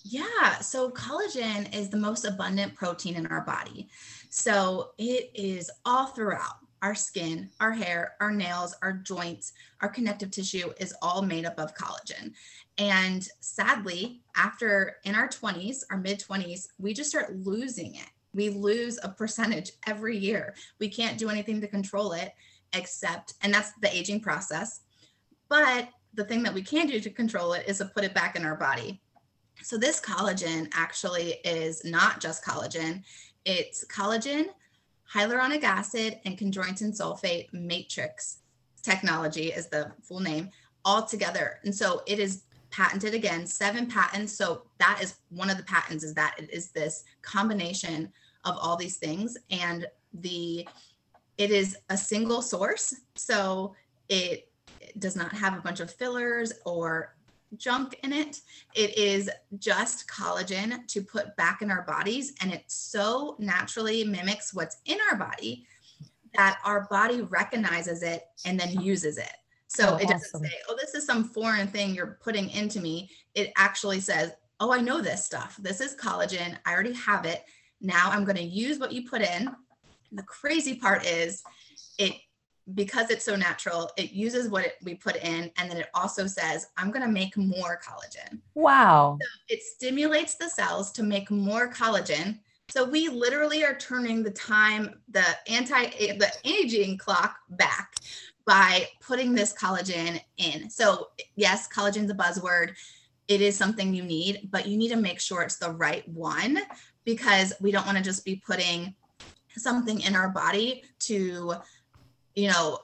Yeah, 0.02 0.60
so 0.60 0.90
collagen 0.90 1.76
is 1.76 1.90
the 1.90 1.98
most 1.98 2.24
abundant 2.24 2.74
protein 2.74 3.16
in 3.16 3.26
our 3.26 3.42
body. 3.42 3.90
So 4.30 4.92
it 4.96 5.30
is 5.34 5.70
all 5.84 6.06
throughout 6.06 6.56
our 6.80 6.94
skin, 6.94 7.50
our 7.60 7.72
hair, 7.72 8.14
our 8.18 8.32
nails, 8.32 8.74
our 8.80 8.94
joints, 8.94 9.52
our 9.82 9.90
connective 9.90 10.30
tissue 10.30 10.72
is 10.80 10.94
all 11.02 11.20
made 11.20 11.44
up 11.44 11.58
of 11.58 11.74
collagen. 11.74 12.32
And 12.78 13.28
sadly, 13.40 14.22
after 14.36 14.96
in 15.04 15.14
our 15.14 15.28
20s, 15.28 15.82
our 15.90 15.98
mid 15.98 16.18
20s, 16.18 16.68
we 16.78 16.94
just 16.94 17.10
start 17.10 17.36
losing 17.36 17.96
it. 17.96 18.08
We 18.34 18.50
lose 18.50 18.98
a 19.02 19.08
percentage 19.08 19.72
every 19.86 20.16
year. 20.16 20.54
We 20.80 20.88
can't 20.88 21.18
do 21.18 21.28
anything 21.28 21.60
to 21.60 21.68
control 21.68 22.12
it 22.12 22.32
except, 22.74 23.34
and 23.42 23.54
that's 23.54 23.72
the 23.80 23.94
aging 23.94 24.20
process. 24.20 24.80
But 25.48 25.88
the 26.14 26.24
thing 26.24 26.42
that 26.42 26.54
we 26.54 26.62
can 26.62 26.86
do 26.86 27.00
to 27.00 27.10
control 27.10 27.52
it 27.52 27.64
is 27.68 27.78
to 27.78 27.86
put 27.86 28.04
it 28.04 28.14
back 28.14 28.36
in 28.36 28.44
our 28.44 28.56
body. 28.56 29.00
So 29.62 29.78
this 29.78 30.00
collagen 30.00 30.68
actually 30.74 31.36
is 31.44 31.84
not 31.84 32.20
just 32.20 32.44
collagen. 32.44 33.02
It's 33.44 33.84
collagen, 33.86 34.46
hyaluronic 35.12 35.62
acid, 35.62 36.20
and 36.24 36.36
chondroitin 36.36 36.98
sulfate 36.98 37.52
matrix 37.52 38.38
technology 38.82 39.46
is 39.48 39.68
the 39.68 39.90
full 40.02 40.20
name 40.20 40.50
all 40.84 41.04
together. 41.04 41.60
And 41.64 41.74
so 41.74 42.02
it 42.06 42.18
is 42.18 42.42
patented 42.70 43.14
again, 43.14 43.46
seven 43.46 43.86
patents. 43.86 44.36
So 44.36 44.62
that 44.78 45.00
is 45.02 45.16
one 45.30 45.48
of 45.48 45.56
the 45.56 45.62
patents 45.62 46.04
is 46.04 46.14
that 46.14 46.34
it 46.38 46.52
is 46.52 46.70
this 46.70 47.04
combination 47.22 48.12
of 48.44 48.56
all 48.60 48.76
these 48.76 48.96
things 48.96 49.36
and 49.50 49.86
the 50.14 50.66
it 51.36 51.50
is 51.50 51.76
a 51.90 51.96
single 51.96 52.42
source. 52.42 52.94
So 53.16 53.74
it 54.08 54.50
does 54.98 55.16
not 55.16 55.32
have 55.32 55.56
a 55.56 55.60
bunch 55.60 55.80
of 55.80 55.90
fillers 55.90 56.52
or 56.64 57.16
junk 57.56 57.98
in 58.02 58.12
it. 58.12 58.40
It 58.74 58.96
is 58.96 59.30
just 59.58 60.08
collagen 60.08 60.86
to 60.88 61.02
put 61.02 61.36
back 61.36 61.62
in 61.62 61.70
our 61.70 61.82
bodies. 61.82 62.34
And 62.40 62.52
it 62.52 62.64
so 62.68 63.36
naturally 63.38 64.04
mimics 64.04 64.54
what's 64.54 64.78
in 64.86 64.98
our 65.10 65.16
body 65.16 65.66
that 66.34 66.58
our 66.64 66.86
body 66.90 67.22
recognizes 67.22 68.02
it 68.02 68.24
and 68.44 68.58
then 68.58 68.80
uses 68.80 69.18
it. 69.18 69.32
So 69.68 69.90
Oh, 69.90 69.96
it 69.96 70.08
doesn't 70.08 70.34
awesome. 70.34 70.44
say, 70.44 70.52
oh, 70.68 70.76
this 70.80 70.94
is 70.94 71.06
some 71.06 71.24
foreign 71.24 71.68
thing 71.68 71.94
you're 71.94 72.18
putting 72.22 72.50
into 72.50 72.80
me. 72.80 73.10
It 73.34 73.52
actually 73.56 74.00
says, 74.00 74.32
oh, 74.60 74.72
I 74.72 74.80
know 74.80 75.00
this 75.00 75.24
stuff. 75.24 75.56
This 75.60 75.80
is 75.80 75.96
collagen. 75.96 76.56
I 76.64 76.72
already 76.72 76.92
have 76.92 77.24
it. 77.24 77.44
Now 77.84 78.10
I'm 78.10 78.24
going 78.24 78.36
to 78.36 78.42
use 78.42 78.78
what 78.78 78.92
you 78.92 79.08
put 79.08 79.20
in. 79.20 79.54
The 80.10 80.22
crazy 80.22 80.76
part 80.76 81.06
is 81.06 81.42
it 81.98 82.14
because 82.72 83.10
it's 83.10 83.26
so 83.26 83.36
natural, 83.36 83.90
it 83.98 84.12
uses 84.12 84.48
what 84.48 84.64
it, 84.64 84.76
we 84.82 84.94
put 84.94 85.16
in, 85.16 85.50
and 85.58 85.70
then 85.70 85.76
it 85.76 85.88
also 85.92 86.26
says, 86.26 86.68
I'm 86.78 86.90
going 86.90 87.04
to 87.04 87.12
make 87.12 87.36
more 87.36 87.78
collagen. 87.86 88.40
Wow. 88.54 89.18
It 89.50 89.62
stimulates 89.62 90.36
the 90.36 90.48
cells 90.48 90.90
to 90.92 91.02
make 91.02 91.30
more 91.30 91.70
collagen. 91.70 92.38
So 92.70 92.88
we 92.88 93.08
literally 93.08 93.64
are 93.64 93.74
turning 93.74 94.22
the 94.22 94.30
time, 94.30 94.98
the 95.10 95.24
anti, 95.46 95.90
the 96.16 96.32
aging 96.44 96.96
clock 96.96 97.36
back 97.50 97.96
by 98.46 98.88
putting 99.00 99.34
this 99.34 99.52
collagen 99.52 100.20
in. 100.38 100.70
So 100.70 101.08
yes, 101.36 101.68
collagen's 101.68 102.10
a 102.10 102.14
buzzword. 102.14 102.76
It 103.28 103.42
is 103.42 103.56
something 103.56 103.92
you 103.92 104.02
need, 104.02 104.48
but 104.50 104.66
you 104.66 104.78
need 104.78 104.90
to 104.90 104.96
make 104.96 105.20
sure 105.20 105.42
it's 105.42 105.56
the 105.56 105.70
right 105.70 106.06
one 106.08 106.60
because 107.04 107.52
we 107.60 107.70
don't 107.70 107.86
want 107.86 107.98
to 107.98 108.04
just 108.04 108.24
be 108.24 108.36
putting 108.36 108.94
something 109.56 110.00
in 110.00 110.16
our 110.16 110.28
body 110.28 110.84
to 110.98 111.54
you 112.34 112.48
know, 112.48 112.80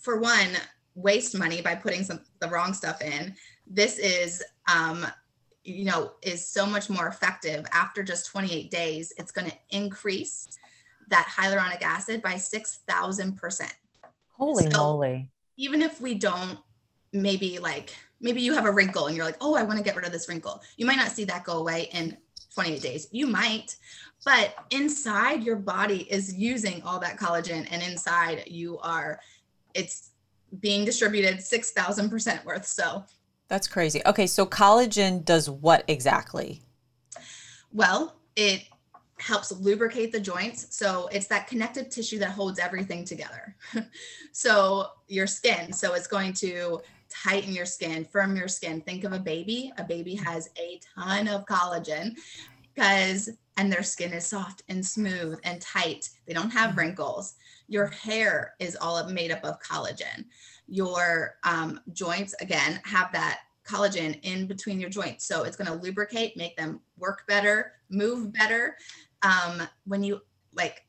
for 0.00 0.20
one, 0.20 0.48
waste 0.94 1.36
money 1.36 1.62
by 1.62 1.74
putting 1.74 2.04
some 2.04 2.20
the 2.40 2.48
wrong 2.48 2.74
stuff 2.74 3.00
in. 3.02 3.34
This 3.66 3.98
is 3.98 4.42
um, 4.72 5.06
you 5.64 5.84
know, 5.84 6.12
is 6.22 6.46
so 6.46 6.66
much 6.66 6.88
more 6.88 7.06
effective 7.06 7.64
after 7.72 8.02
just 8.02 8.26
28 8.26 8.70
days. 8.70 9.12
It's 9.18 9.30
going 9.30 9.50
to 9.50 9.56
increase 9.70 10.58
that 11.08 11.28
hyaluronic 11.28 11.82
acid 11.82 12.22
by 12.22 12.34
6,000%. 12.34 13.72
Holy 14.32 14.70
So- 14.70 14.78
moly. 14.78 15.30
Even 15.56 15.82
if 15.82 16.00
we 16.00 16.14
don't 16.14 16.58
maybe 17.12 17.58
like 17.58 17.94
maybe 18.20 18.40
you 18.40 18.54
have 18.54 18.64
a 18.64 18.72
wrinkle 18.72 19.06
and 19.06 19.16
you're 19.16 19.26
like, 19.26 19.36
"Oh, 19.40 19.54
I 19.54 19.62
want 19.62 19.78
to 19.78 19.84
get 19.84 19.96
rid 19.96 20.06
of 20.06 20.12
this 20.12 20.28
wrinkle." 20.28 20.62
You 20.78 20.86
might 20.86 20.96
not 20.96 21.10
see 21.10 21.24
that 21.24 21.44
go 21.44 21.58
away 21.58 21.90
in 21.92 22.16
28 22.54 22.82
days. 22.82 23.08
You 23.12 23.26
might, 23.26 23.76
but 24.24 24.54
inside 24.70 25.42
your 25.42 25.56
body 25.56 26.02
is 26.10 26.34
using 26.34 26.82
all 26.82 26.98
that 27.00 27.18
collagen 27.18 27.66
and 27.70 27.82
inside 27.82 28.44
you 28.46 28.78
are 28.78 29.20
it's 29.74 30.10
being 30.58 30.84
distributed 30.84 31.38
6,000% 31.38 32.44
worth. 32.44 32.66
So, 32.66 33.04
That's 33.48 33.68
crazy. 33.68 34.02
Okay, 34.04 34.26
so 34.26 34.44
collagen 34.44 35.24
does 35.24 35.48
what 35.48 35.84
exactly? 35.86 36.62
well, 37.72 38.16
it 38.36 38.64
helps 39.18 39.52
lubricate 39.52 40.12
the 40.12 40.20
joints. 40.20 40.74
So 40.74 41.08
it's 41.12 41.26
that 41.26 41.46
connective 41.46 41.90
tissue 41.90 42.18
that 42.20 42.30
holds 42.30 42.58
everything 42.58 43.04
together. 43.04 43.54
so 44.32 44.88
your 45.08 45.26
skin, 45.26 45.72
so 45.72 45.94
it's 45.94 46.06
going 46.06 46.32
to 46.34 46.80
tighten 47.10 47.52
your 47.52 47.66
skin, 47.66 48.04
firm 48.04 48.36
your 48.36 48.48
skin. 48.48 48.80
Think 48.80 49.04
of 49.04 49.12
a 49.12 49.18
baby. 49.18 49.72
A 49.78 49.84
baby 49.84 50.14
has 50.14 50.50
a 50.58 50.80
ton 50.96 51.28
of 51.28 51.44
collagen 51.46 52.16
because 52.74 53.30
and 53.56 53.70
their 53.70 53.82
skin 53.82 54.14
is 54.14 54.26
soft 54.26 54.62
and 54.70 54.84
smooth 54.84 55.38
and 55.44 55.60
tight. 55.60 56.08
They 56.26 56.32
don't 56.32 56.50
have 56.50 56.70
mm-hmm. 56.70 56.78
wrinkles. 56.78 57.34
Your 57.68 57.88
hair 57.88 58.54
is 58.58 58.74
all 58.80 59.06
made 59.10 59.30
up 59.30 59.44
of 59.44 59.60
collagen. 59.60 60.24
Your 60.66 61.34
um, 61.44 61.78
joints, 61.92 62.34
again, 62.40 62.80
have 62.84 63.12
that 63.12 63.40
collagen 63.68 64.18
in 64.22 64.46
between 64.46 64.80
your 64.80 64.88
joints. 64.88 65.26
So 65.26 65.42
it's 65.42 65.56
going 65.56 65.68
to 65.68 65.84
lubricate, 65.84 66.38
make 66.38 66.56
them 66.56 66.80
work 66.96 67.24
better, 67.28 67.72
move 67.90 68.32
better. 68.32 68.76
Um, 69.22 69.62
when 69.84 70.02
you 70.02 70.22
like, 70.54 70.86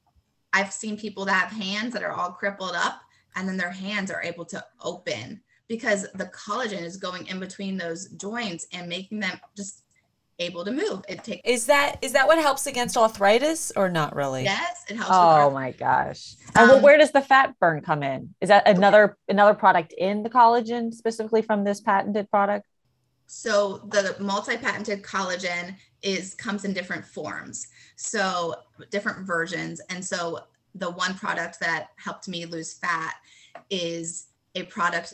I've 0.54 0.72
seen 0.72 0.98
people 0.98 1.26
that 1.26 1.50
have 1.50 1.52
hands 1.52 1.94
that 1.94 2.04
are 2.04 2.14
all 2.14 2.32
crippled 2.32 2.76
up 2.76 3.02
and 3.36 3.48
then 3.48 3.58
their 3.58 3.72
hands 3.72 4.12
are 4.12 4.24
able 4.24 4.46
to 4.46 4.64
open 4.80 5.42
because 5.72 6.06
the 6.16 6.26
collagen 6.26 6.82
is 6.82 6.98
going 6.98 7.26
in 7.28 7.40
between 7.40 7.78
those 7.78 8.10
joints 8.10 8.68
and 8.74 8.90
making 8.90 9.22
them 9.22 9.40
just 9.56 9.86
able 10.38 10.66
to 10.66 10.72
move. 10.72 11.02
It 11.08 11.24
takes 11.24 11.42
Is 11.46 11.66
that 11.68 11.98
is 12.02 12.12
that 12.12 12.28
what 12.28 12.40
helps 12.40 12.68
against 12.68 12.98
arthritis 12.98 13.72
or 13.78 13.88
not 13.88 14.14
really? 14.14 14.44
Yes, 14.44 14.84
it 14.90 14.98
helps. 14.98 15.12
Oh 15.14 15.50
my 15.50 15.72
gosh. 15.72 16.36
Um, 16.58 16.68
well, 16.68 16.82
where 16.82 16.98
does 16.98 17.12
the 17.12 17.22
fat 17.22 17.58
burn 17.62 17.82
come 17.82 18.04
in? 18.04 18.36
Is 18.42 18.50
that 18.50 18.68
another 18.68 19.18
another 19.30 19.54
product 19.54 19.94
in 19.98 20.24
the 20.24 20.30
collagen 20.30 20.94
specifically 20.94 21.42
from 21.42 21.64
this 21.64 21.80
patented 21.80 22.30
product? 22.30 22.68
So 23.28 23.78
the 23.92 24.18
multi-patented 24.20 25.04
collagen 25.04 25.78
is 26.02 26.34
comes 26.34 26.66
in 26.66 26.74
different 26.74 27.06
forms. 27.06 27.66
So 27.96 28.56
different 28.90 29.26
versions. 29.26 29.80
And 29.90 30.04
so 30.04 30.42
the 30.76 30.92
one 30.92 31.14
product 31.14 31.62
that 31.62 31.92
helped 31.96 32.28
me 32.28 32.46
lose 32.46 32.74
fat 32.74 33.16
is 33.70 34.28
a 34.56 34.64
product 34.64 35.14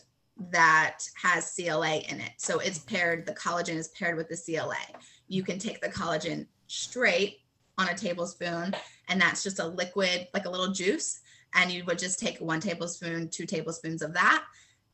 that 0.51 1.00
has 1.22 1.53
CLA 1.56 1.98
in 1.98 2.20
it. 2.20 2.32
So 2.38 2.60
it's 2.60 2.79
paired, 2.79 3.25
the 3.25 3.34
collagen 3.34 3.75
is 3.75 3.89
paired 3.89 4.17
with 4.17 4.29
the 4.29 4.38
CLA. 4.38 5.00
You 5.27 5.44
can 5.44 5.60
take 5.60 5.82
the 5.82 5.89
collagen 5.89 6.48
straight 6.67 7.39
on 7.77 7.89
a 7.89 7.96
tablespoon, 7.96 8.75
and 9.08 9.22
that's 9.22 9.44
just 9.44 9.60
a 9.60 9.67
liquid, 9.67 10.27
like 10.34 10.46
a 10.46 10.50
little 10.50 10.72
juice. 10.72 11.22
And 11.56 11.72
you 11.72 11.84
would 11.86 12.00
just 12.00 12.20
take 12.20 12.39
one 12.39 12.60
tablespoon, 12.60 13.29
two 13.29 13.46
tablespoons 13.46 14.01
of 14.01 14.13
that. 14.13 14.44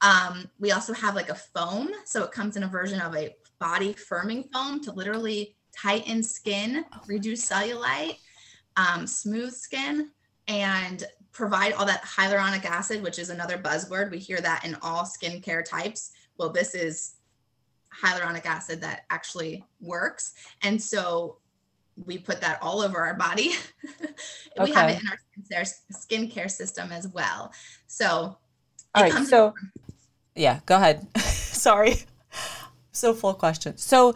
Um, 0.02 0.50
we 0.60 0.72
also 0.72 0.94
have 0.94 1.16
like 1.16 1.30
a 1.30 1.36
foam. 1.36 1.90
So 2.06 2.24
it 2.24 2.32
comes 2.32 2.58
in 2.58 2.64
a 2.64 2.68
version 2.68 3.00
of 3.00 3.16
a 3.16 3.36
body 3.60 3.94
firming 3.94 4.52
foam 4.52 4.82
to 4.82 4.92
literally 4.92 5.56
tighten 5.76 6.22
skin, 6.22 6.86
reduce 7.08 7.50
cellulite, 7.50 8.18
um, 8.76 9.08
smooth 9.08 9.54
skin, 9.54 10.12
and 10.48 11.04
provide 11.34 11.74
all 11.74 11.86
that 11.86 12.04
hyaluronic 12.04 12.64
acid, 12.64 13.02
which 13.02 13.20
is 13.20 13.30
another 13.30 13.58
buzzword. 13.58 14.12
We 14.12 14.20
hear 14.20 14.40
that 14.40 14.64
in 14.64 14.76
all 14.82 15.04
skincare 15.04 15.66
types. 15.66 16.12
Well, 16.38 16.52
this 16.52 16.76
is 16.76 17.16
hyaluronic 18.02 18.46
acid 18.46 18.82
that 18.82 19.06
actually 19.10 19.66
works. 19.82 20.34
And 20.62 20.82
so 20.82 21.38
we 22.06 22.18
put 22.18 22.42
that 22.42 22.60
all 22.62 22.82
over 22.82 23.00
our 23.00 23.16
body. 23.16 23.52
we 24.60 24.72
have 24.72 24.90
it 24.90 25.02
in 25.02 25.58
our 25.58 25.64
skincare 25.92 26.50
system 26.50 26.92
as 26.92 27.08
well. 27.08 27.52
So, 27.88 28.38
all 28.96 29.04
right. 29.04 29.26
So, 29.26 29.54
yeah, 30.36 30.60
go 30.66 30.76
ahead. 30.76 31.06
Sorry. 31.20 31.96
So 32.92 33.14
full 33.14 33.34
question. 33.34 33.78
So, 33.78 34.16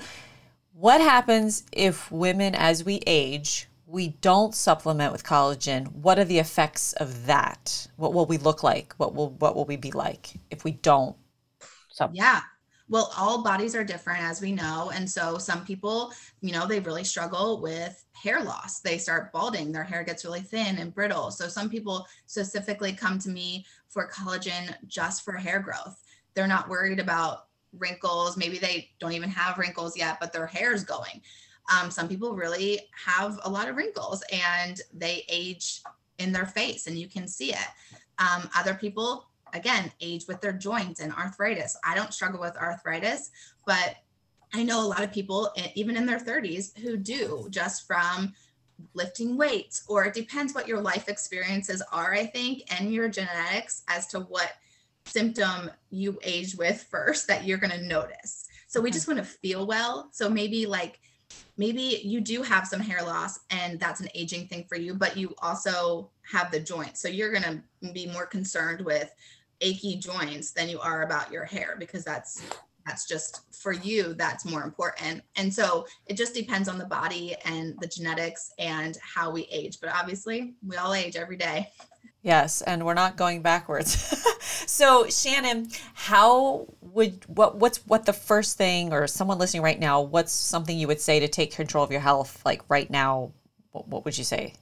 what 0.74 1.02
happens 1.02 1.64
if 1.72 2.12
women, 2.12 2.54
as 2.54 2.84
we 2.84 3.02
age, 3.08 3.67
we 3.88 4.10
don't 4.10 4.54
supplement 4.54 5.14
with 5.14 5.24
collagen, 5.24 5.88
what 5.94 6.20
are 6.20 6.26
the 6.26 6.40
effects 6.40 6.92
of 6.94 7.26
that? 7.26 7.88
What 7.96 8.14
will 8.14 8.26
we 8.26 8.38
look 8.38 8.62
like? 8.62 8.94
What 8.98 9.16
will 9.16 9.32
what 9.32 9.56
will 9.56 9.66
we 9.66 9.78
be 9.78 9.92
like 9.92 10.34
if 10.52 10.64
we 10.66 10.72
don't? 10.72 11.16
So 11.92 12.10
yeah. 12.14 12.42
Well, 12.90 13.12
all 13.18 13.44
bodies 13.44 13.76
are 13.76 13.84
different 13.84 14.22
as 14.24 14.40
we 14.42 14.54
know. 14.54 14.92
And 14.94 15.10
so 15.10 15.38
some 15.38 15.66
people, 15.66 16.14
you 16.40 16.54
know, 16.54 16.66
they 16.66 16.80
really 16.80 17.04
struggle 17.04 17.60
with 17.62 18.06
hair 18.14 18.42
loss. 18.42 18.80
They 18.80 18.98
start 18.98 19.34
balding, 19.34 19.74
their 19.74 19.84
hair 19.84 20.04
gets 20.04 20.24
really 20.24 20.40
thin 20.40 20.78
and 20.78 20.94
brittle. 20.94 21.32
So 21.32 21.50
some 21.50 21.70
people 21.70 22.08
specifically 22.28 22.94
come 22.94 23.20
to 23.20 23.30
me 23.30 23.66
for 23.90 24.10
collagen 24.10 24.74
just 24.88 25.26
for 25.26 25.34
hair 25.34 25.60
growth. 25.60 26.02
They're 26.34 26.48
not 26.48 26.70
worried 26.70 27.00
about 27.00 27.48
wrinkles. 27.74 28.38
Maybe 28.38 28.58
they 28.58 28.90
don't 29.00 29.12
even 29.12 29.30
have 29.32 29.58
wrinkles 29.58 29.98
yet, 29.98 30.18
but 30.22 30.32
their 30.32 30.48
hair 30.48 30.74
is 30.74 30.86
going. 30.86 31.22
Um, 31.70 31.92
some 31.92 32.08
people 32.08 32.36
really 32.36 32.82
have 33.06 33.40
a 33.44 33.50
lot 33.50 33.68
of 33.68 33.76
wrinkles 33.76 34.24
and 34.32 34.80
they 34.94 35.26
age 35.30 35.82
in 36.18 36.32
their 36.32 36.46
face 36.46 36.88
and 36.88 36.98
you 36.98 37.08
can 37.08 37.28
see 37.28 37.52
it. 37.52 37.68
Um, 38.20 38.50
other 38.56 38.74
people, 38.74 39.28
again, 39.54 39.92
age 40.02 40.26
with 40.28 40.42
their 40.42 40.54
joints 40.54 41.00
and 41.00 41.14
arthritis. 41.14 41.78
I 41.84 41.96
don't 41.96 42.14
struggle 42.14 42.40
with 42.40 42.56
arthritis, 42.58 43.32
but 43.66 43.96
I 44.54 44.64
know 44.64 44.82
a 44.82 44.88
lot 44.88 45.04
of 45.04 45.12
people, 45.12 45.52
even 45.76 45.98
in 45.98 46.06
their 46.06 46.20
30s, 46.20 46.78
who 46.80 46.98
do 46.98 47.48
just 47.50 47.86
from 47.86 48.34
lifting 48.94 49.38
weights, 49.38 49.84
or 49.88 50.06
it 50.06 50.14
depends 50.14 50.54
what 50.54 50.68
your 50.68 50.82
life 50.82 51.10
experiences 51.10 51.82
are, 51.92 52.14
I 52.14 52.26
think, 52.26 52.64
and 52.80 52.94
your 52.94 53.10
genetics 53.10 53.84
as 53.88 54.08
to 54.08 54.22
what 54.22 54.54
symptom 55.06 55.72
you 55.90 56.18
age 56.24 56.56
with 56.56 56.86
first 56.90 57.28
that 57.28 57.46
you're 57.46 57.58
going 57.58 57.72
to 57.72 57.86
notice. 57.86 58.48
So 58.68 58.82
we 58.82 58.92
just 58.92 59.08
want 59.08 59.20
to 59.20 59.26
feel 59.26 59.66
well. 59.66 60.10
So 60.12 60.30
maybe 60.30 60.66
like 60.66 61.00
maybe 61.58 62.02
you 62.04 62.22
do 62.22 62.42
have 62.42 62.68
some 62.68 62.80
hair 62.80 63.02
loss 63.02 63.40
and 63.50 63.80
that's 63.80 64.00
an 64.00 64.10
aging 64.14 64.48
thing 64.48 64.66
for 64.70 64.78
you, 64.78 64.94
but 64.94 65.18
you 65.18 65.34
also 65.42 66.10
have 66.32 66.52
the 66.52 66.60
joints. 66.60 67.02
So 67.02 67.08
you're 67.08 67.32
going 67.32 67.44
to 67.82 67.94
be 67.94 68.08
more 68.08 68.26
concerned 68.26 68.82
with 68.82 69.14
achy 69.62 69.96
joints 69.96 70.52
than 70.52 70.70
you 70.70 70.80
are 70.80 71.02
about 71.02 71.32
your 71.32 71.46
hair 71.46 71.76
because 71.80 72.04
that's 72.04 72.44
that's 72.86 73.06
just 73.06 73.54
for 73.54 73.74
you 73.74 74.14
that's 74.14 74.46
more 74.46 74.64
important. 74.64 75.22
And 75.36 75.54
so 75.54 75.86
it 76.06 76.16
just 76.16 76.34
depends 76.34 76.70
on 76.70 76.78
the 76.78 76.86
body 76.86 77.36
and 77.44 77.76
the 77.82 77.88
genetics 77.88 78.54
and 78.60 78.98
how 79.02 79.30
we 79.30 79.44
age. 79.52 79.80
But 79.82 79.94
obviously 79.94 80.56
we 80.66 80.78
all 80.78 80.94
age 80.94 81.18
every 81.18 81.36
day 81.36 81.70
Yes, 82.28 82.62
and 82.62 82.86
we're 82.86 82.94
not 82.94 83.16
going 83.16 83.42
backwards. 83.42 83.96
so, 84.68 85.08
Shannon, 85.08 85.70
how 85.94 86.68
would 86.82 87.24
what 87.28 87.56
what's 87.56 87.78
what 87.88 88.06
the 88.06 88.12
first 88.12 88.58
thing 88.58 88.92
or 88.92 89.08
someone 89.08 89.38
listening 89.38 89.64
right 89.64 89.80
now, 89.80 90.02
what's 90.02 90.34
something 90.34 90.78
you 90.78 90.88
would 90.88 91.00
say 91.00 91.22
to 91.22 91.30
take 91.30 91.56
control 91.56 91.86
of 91.86 91.92
your 91.92 92.02
health 92.02 92.42
like 92.44 92.64
right 92.68 92.90
now? 92.90 93.32
What, 93.72 93.88
what 93.88 94.04
would 94.04 94.18
you 94.18 94.26
say? 94.26 94.56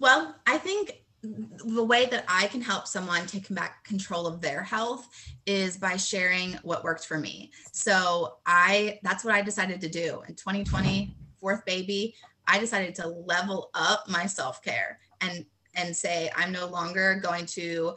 Well, 0.00 0.36
I 0.46 0.58
think 0.58 1.00
the 1.22 1.82
way 1.82 2.04
that 2.10 2.26
I 2.28 2.48
can 2.48 2.60
help 2.60 2.86
someone 2.86 3.24
take 3.24 3.48
back 3.48 3.82
control 3.84 4.26
of 4.26 4.42
their 4.42 4.62
health 4.62 5.08
is 5.46 5.78
by 5.78 5.96
sharing 5.96 6.52
what 6.62 6.84
worked 6.84 7.06
for 7.06 7.16
me. 7.16 7.52
So, 7.72 8.34
I 8.44 8.98
that's 9.02 9.24
what 9.24 9.32
I 9.34 9.40
decided 9.40 9.80
to 9.80 9.88
do 9.88 10.20
in 10.28 10.34
2020, 10.34 11.16
fourth 11.40 11.64
baby, 11.64 12.16
I 12.46 12.58
decided 12.58 12.94
to 12.96 13.08
level 13.08 13.70
up 13.72 14.10
my 14.10 14.26
self-care 14.26 14.98
and 15.22 15.46
and 15.74 15.94
say, 15.94 16.30
I'm 16.36 16.52
no 16.52 16.66
longer 16.66 17.20
going 17.22 17.46
to 17.46 17.94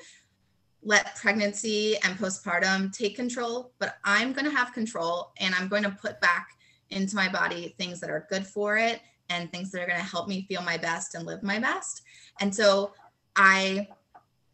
let 0.83 1.15
pregnancy 1.15 1.95
and 2.03 2.17
postpartum 2.17 2.91
take 2.91 3.15
control, 3.15 3.71
but 3.79 3.95
I'm 4.03 4.33
going 4.33 4.45
to 4.45 4.55
have 4.55 4.73
control 4.73 5.31
and 5.39 5.55
I'm 5.55 5.67
going 5.67 5.83
to 5.83 5.91
put 5.91 6.19
back 6.21 6.49
into 6.89 7.15
my 7.15 7.29
body 7.29 7.73
things 7.77 7.99
that 8.01 8.09
are 8.09 8.27
good 8.29 8.45
for 8.45 8.77
it 8.77 9.01
and 9.29 9.51
things 9.51 9.71
that 9.71 9.81
are 9.81 9.87
going 9.87 9.99
to 9.99 10.05
help 10.05 10.27
me 10.27 10.45
feel 10.47 10.61
my 10.61 10.77
best 10.77 11.15
and 11.15 11.25
live 11.25 11.41
my 11.41 11.59
best. 11.59 12.03
And 12.39 12.53
so 12.53 12.93
I, 13.35 13.87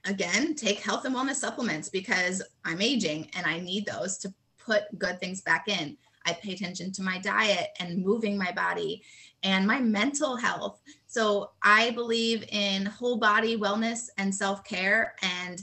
again, 0.06 0.56
take 0.56 0.80
health 0.80 1.06
and 1.06 1.16
wellness 1.16 1.36
supplements 1.36 1.90
because 1.90 2.42
I'm 2.64 2.82
aging 2.82 3.30
and 3.36 3.46
I 3.46 3.60
need 3.60 3.86
those 3.86 4.18
to 4.20 4.34
put 4.58 4.98
good 4.98 5.20
things 5.20 5.42
back 5.42 5.68
in. 5.68 5.98
I 6.26 6.34
pay 6.34 6.54
attention 6.54 6.92
to 6.94 7.04
my 7.04 7.18
diet 7.20 7.70
and 7.80 8.04
moving 8.04 8.38
my 8.38 8.52
body 8.52 9.04
and 9.44 9.66
my 9.66 9.80
mental 9.80 10.36
health. 10.36 10.82
So 11.08 11.52
I 11.64 11.92
believe 11.92 12.44
in 12.50 12.86
whole 12.86 13.18
body 13.18 13.58
wellness 13.58 14.10
and 14.18 14.34
self 14.34 14.64
care. 14.64 15.16
And 15.22 15.62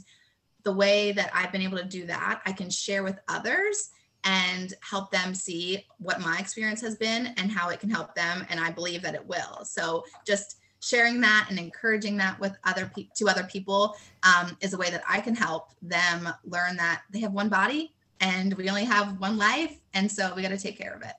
the 0.64 0.73
way 0.73 1.12
that 1.12 1.31
I've 1.35 1.53
been 1.53 1.62
able 1.62 1.79
to 1.79 1.85
do 1.85 2.07
that, 2.07 2.42
I 2.45 2.53
can 2.53 2.71
share 2.71 3.03
with 3.03 3.19
others 3.29 3.90
and 4.25 4.75
help 4.81 5.12
them 5.12 5.35
see 5.35 5.87
what 5.99 6.21
my 6.21 6.38
experience 6.38 6.81
has 6.81 6.97
been 6.97 7.29
and 7.37 7.51
how 7.51 7.69
it 7.69 7.79
can 7.79 7.90
help 7.90 8.14
them. 8.14 8.45
And 8.51 8.59
I 8.59 8.71
believe 8.71 9.03
that 9.03 9.14
it 9.14 9.25
will. 9.25 9.64
So 9.64 10.05
just 10.27 10.59
sharing 10.81 11.21
that 11.21 11.47
and 11.49 11.59
encouraging 11.59 12.16
that 12.16 12.38
with 12.40 12.57
other 12.64 12.90
pe- 12.95 13.09
to 13.16 13.29
other 13.29 13.45
people 13.45 13.97
um, 14.23 14.57
is 14.61 14.75
a 14.75 14.79
way 14.79 14.90
that 14.90 15.03
I 15.09 15.21
can 15.21 15.35
help 15.35 15.71
them 15.81 16.29
learn 16.45 16.77
that 16.77 17.03
they 17.12 17.21
have 17.21 17.33
one 17.33 17.49
body 17.49 17.95
and 18.21 18.55
we 18.55 18.69
only 18.69 18.85
have 18.85 19.21
one 19.21 19.37
life, 19.39 19.79
and 19.95 20.11
so 20.11 20.33
we 20.35 20.43
got 20.43 20.49
to 20.49 20.59
take 20.59 20.79
care 20.79 20.95
of 20.95 21.03
it. 21.03 21.15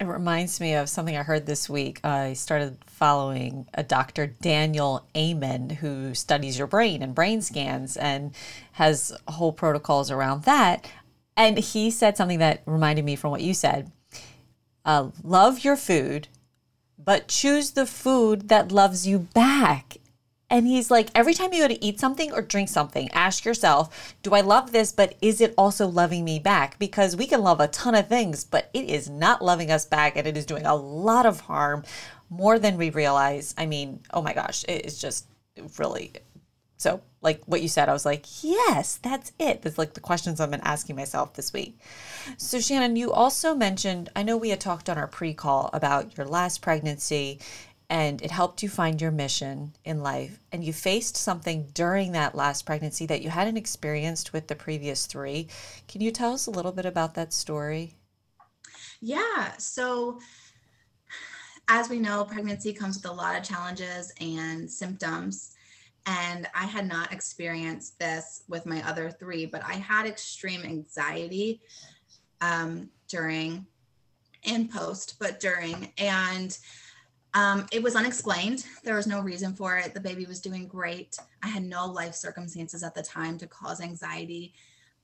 It 0.00 0.06
reminds 0.06 0.60
me 0.60 0.74
of 0.74 0.88
something 0.88 1.14
I 1.14 1.22
heard 1.22 1.44
this 1.44 1.68
week. 1.68 2.00
I 2.02 2.32
started 2.32 2.78
following 2.86 3.66
a 3.74 3.82
Dr. 3.82 4.26
Daniel 4.26 5.06
Amen 5.14 5.68
who 5.68 6.14
studies 6.14 6.56
your 6.56 6.66
brain 6.66 7.02
and 7.02 7.14
brain 7.14 7.42
scans 7.42 7.98
and 7.98 8.34
has 8.72 9.14
whole 9.28 9.52
protocols 9.52 10.10
around 10.10 10.44
that. 10.44 10.90
And 11.36 11.58
he 11.58 11.90
said 11.90 12.16
something 12.16 12.38
that 12.38 12.62
reminded 12.64 13.04
me 13.04 13.14
from 13.14 13.30
what 13.30 13.42
you 13.42 13.52
said 13.52 13.92
uh, 14.86 15.10
love 15.22 15.64
your 15.64 15.76
food, 15.76 16.28
but 16.98 17.28
choose 17.28 17.72
the 17.72 17.86
food 17.86 18.48
that 18.48 18.72
loves 18.72 19.06
you 19.06 19.18
back. 19.18 19.98
And 20.50 20.66
he's 20.66 20.90
like, 20.90 21.10
every 21.14 21.32
time 21.32 21.52
you 21.52 21.62
go 21.62 21.68
to 21.68 21.84
eat 21.84 22.00
something 22.00 22.32
or 22.32 22.42
drink 22.42 22.68
something, 22.68 23.08
ask 23.12 23.44
yourself, 23.44 24.14
do 24.22 24.34
I 24.34 24.40
love 24.40 24.72
this, 24.72 24.90
but 24.90 25.14
is 25.22 25.40
it 25.40 25.54
also 25.56 25.86
loving 25.86 26.24
me 26.24 26.40
back? 26.40 26.78
Because 26.78 27.16
we 27.16 27.26
can 27.26 27.42
love 27.42 27.60
a 27.60 27.68
ton 27.68 27.94
of 27.94 28.08
things, 28.08 28.44
but 28.44 28.68
it 28.74 28.90
is 28.90 29.08
not 29.08 29.42
loving 29.42 29.70
us 29.70 29.86
back 29.86 30.16
and 30.16 30.26
it 30.26 30.36
is 30.36 30.44
doing 30.44 30.66
a 30.66 30.74
lot 30.74 31.24
of 31.24 31.40
harm 31.40 31.84
more 32.28 32.58
than 32.58 32.76
we 32.76 32.90
realize. 32.90 33.54
I 33.56 33.66
mean, 33.66 34.00
oh 34.12 34.22
my 34.22 34.34
gosh, 34.34 34.64
it 34.68 34.84
is 34.84 35.00
just 35.00 35.26
really 35.78 36.12
so 36.80 37.02
like 37.20 37.42
what 37.44 37.60
you 37.60 37.68
said, 37.68 37.90
I 37.90 37.92
was 37.92 38.06
like, 38.06 38.24
yes, 38.42 38.98
that's 39.02 39.32
it. 39.38 39.60
That's 39.60 39.76
like 39.76 39.92
the 39.92 40.00
questions 40.00 40.40
I've 40.40 40.50
been 40.50 40.62
asking 40.62 40.96
myself 40.96 41.34
this 41.34 41.52
week. 41.52 41.78
So 42.38 42.58
Shannon, 42.58 42.96
you 42.96 43.12
also 43.12 43.54
mentioned, 43.54 44.08
I 44.16 44.22
know 44.22 44.38
we 44.38 44.48
had 44.48 44.60
talked 44.60 44.88
on 44.88 44.96
our 44.96 45.06
pre-call 45.06 45.68
about 45.74 46.16
your 46.16 46.26
last 46.26 46.62
pregnancy 46.62 47.38
and 47.90 48.22
it 48.22 48.30
helped 48.30 48.62
you 48.62 48.68
find 48.68 49.02
your 49.02 49.10
mission 49.10 49.74
in 49.84 50.00
life. 50.00 50.38
And 50.52 50.64
you 50.64 50.72
faced 50.72 51.16
something 51.16 51.68
during 51.74 52.12
that 52.12 52.36
last 52.36 52.64
pregnancy 52.64 53.04
that 53.06 53.20
you 53.20 53.30
hadn't 53.30 53.56
experienced 53.56 54.32
with 54.32 54.46
the 54.46 54.54
previous 54.54 55.06
three. 55.06 55.48
Can 55.88 56.00
you 56.00 56.12
tell 56.12 56.32
us 56.32 56.46
a 56.46 56.52
little 56.52 56.70
bit 56.70 56.86
about 56.86 57.14
that 57.14 57.32
story? 57.32 57.96
Yeah 59.00 59.56
so 59.58 60.20
as 61.68 61.88
we 61.88 61.98
know 61.98 62.24
pregnancy 62.24 62.72
comes 62.72 62.96
with 62.96 63.06
a 63.06 63.12
lot 63.12 63.36
of 63.36 63.42
challenges 63.42 64.12
and 64.20 64.70
symptoms. 64.70 65.54
And 66.06 66.46
i 66.54 66.64
had 66.64 66.86
not 66.86 67.12
experienced 67.12 67.98
this 67.98 68.44
with 68.48 68.66
my 68.66 68.86
other 68.88 69.10
three 69.10 69.46
but 69.46 69.62
i 69.64 69.74
had 69.74 70.06
extreme 70.06 70.62
anxiety 70.62 71.60
um, 72.40 72.88
during 73.08 73.66
and 74.44 74.70
post 74.70 75.16
but 75.18 75.40
during. 75.40 75.92
And 75.98 76.56
um, 77.34 77.66
it 77.72 77.82
was 77.82 77.94
unexplained. 77.96 78.66
There 78.82 78.96
was 78.96 79.06
no 79.06 79.20
reason 79.20 79.54
for 79.54 79.76
it. 79.76 79.94
The 79.94 80.00
baby 80.00 80.26
was 80.26 80.40
doing 80.40 80.66
great. 80.66 81.16
I 81.42 81.48
had 81.48 81.62
no 81.62 81.86
life 81.86 82.14
circumstances 82.14 82.82
at 82.82 82.94
the 82.94 83.02
time 83.02 83.38
to 83.38 83.46
cause 83.46 83.80
anxiety. 83.80 84.52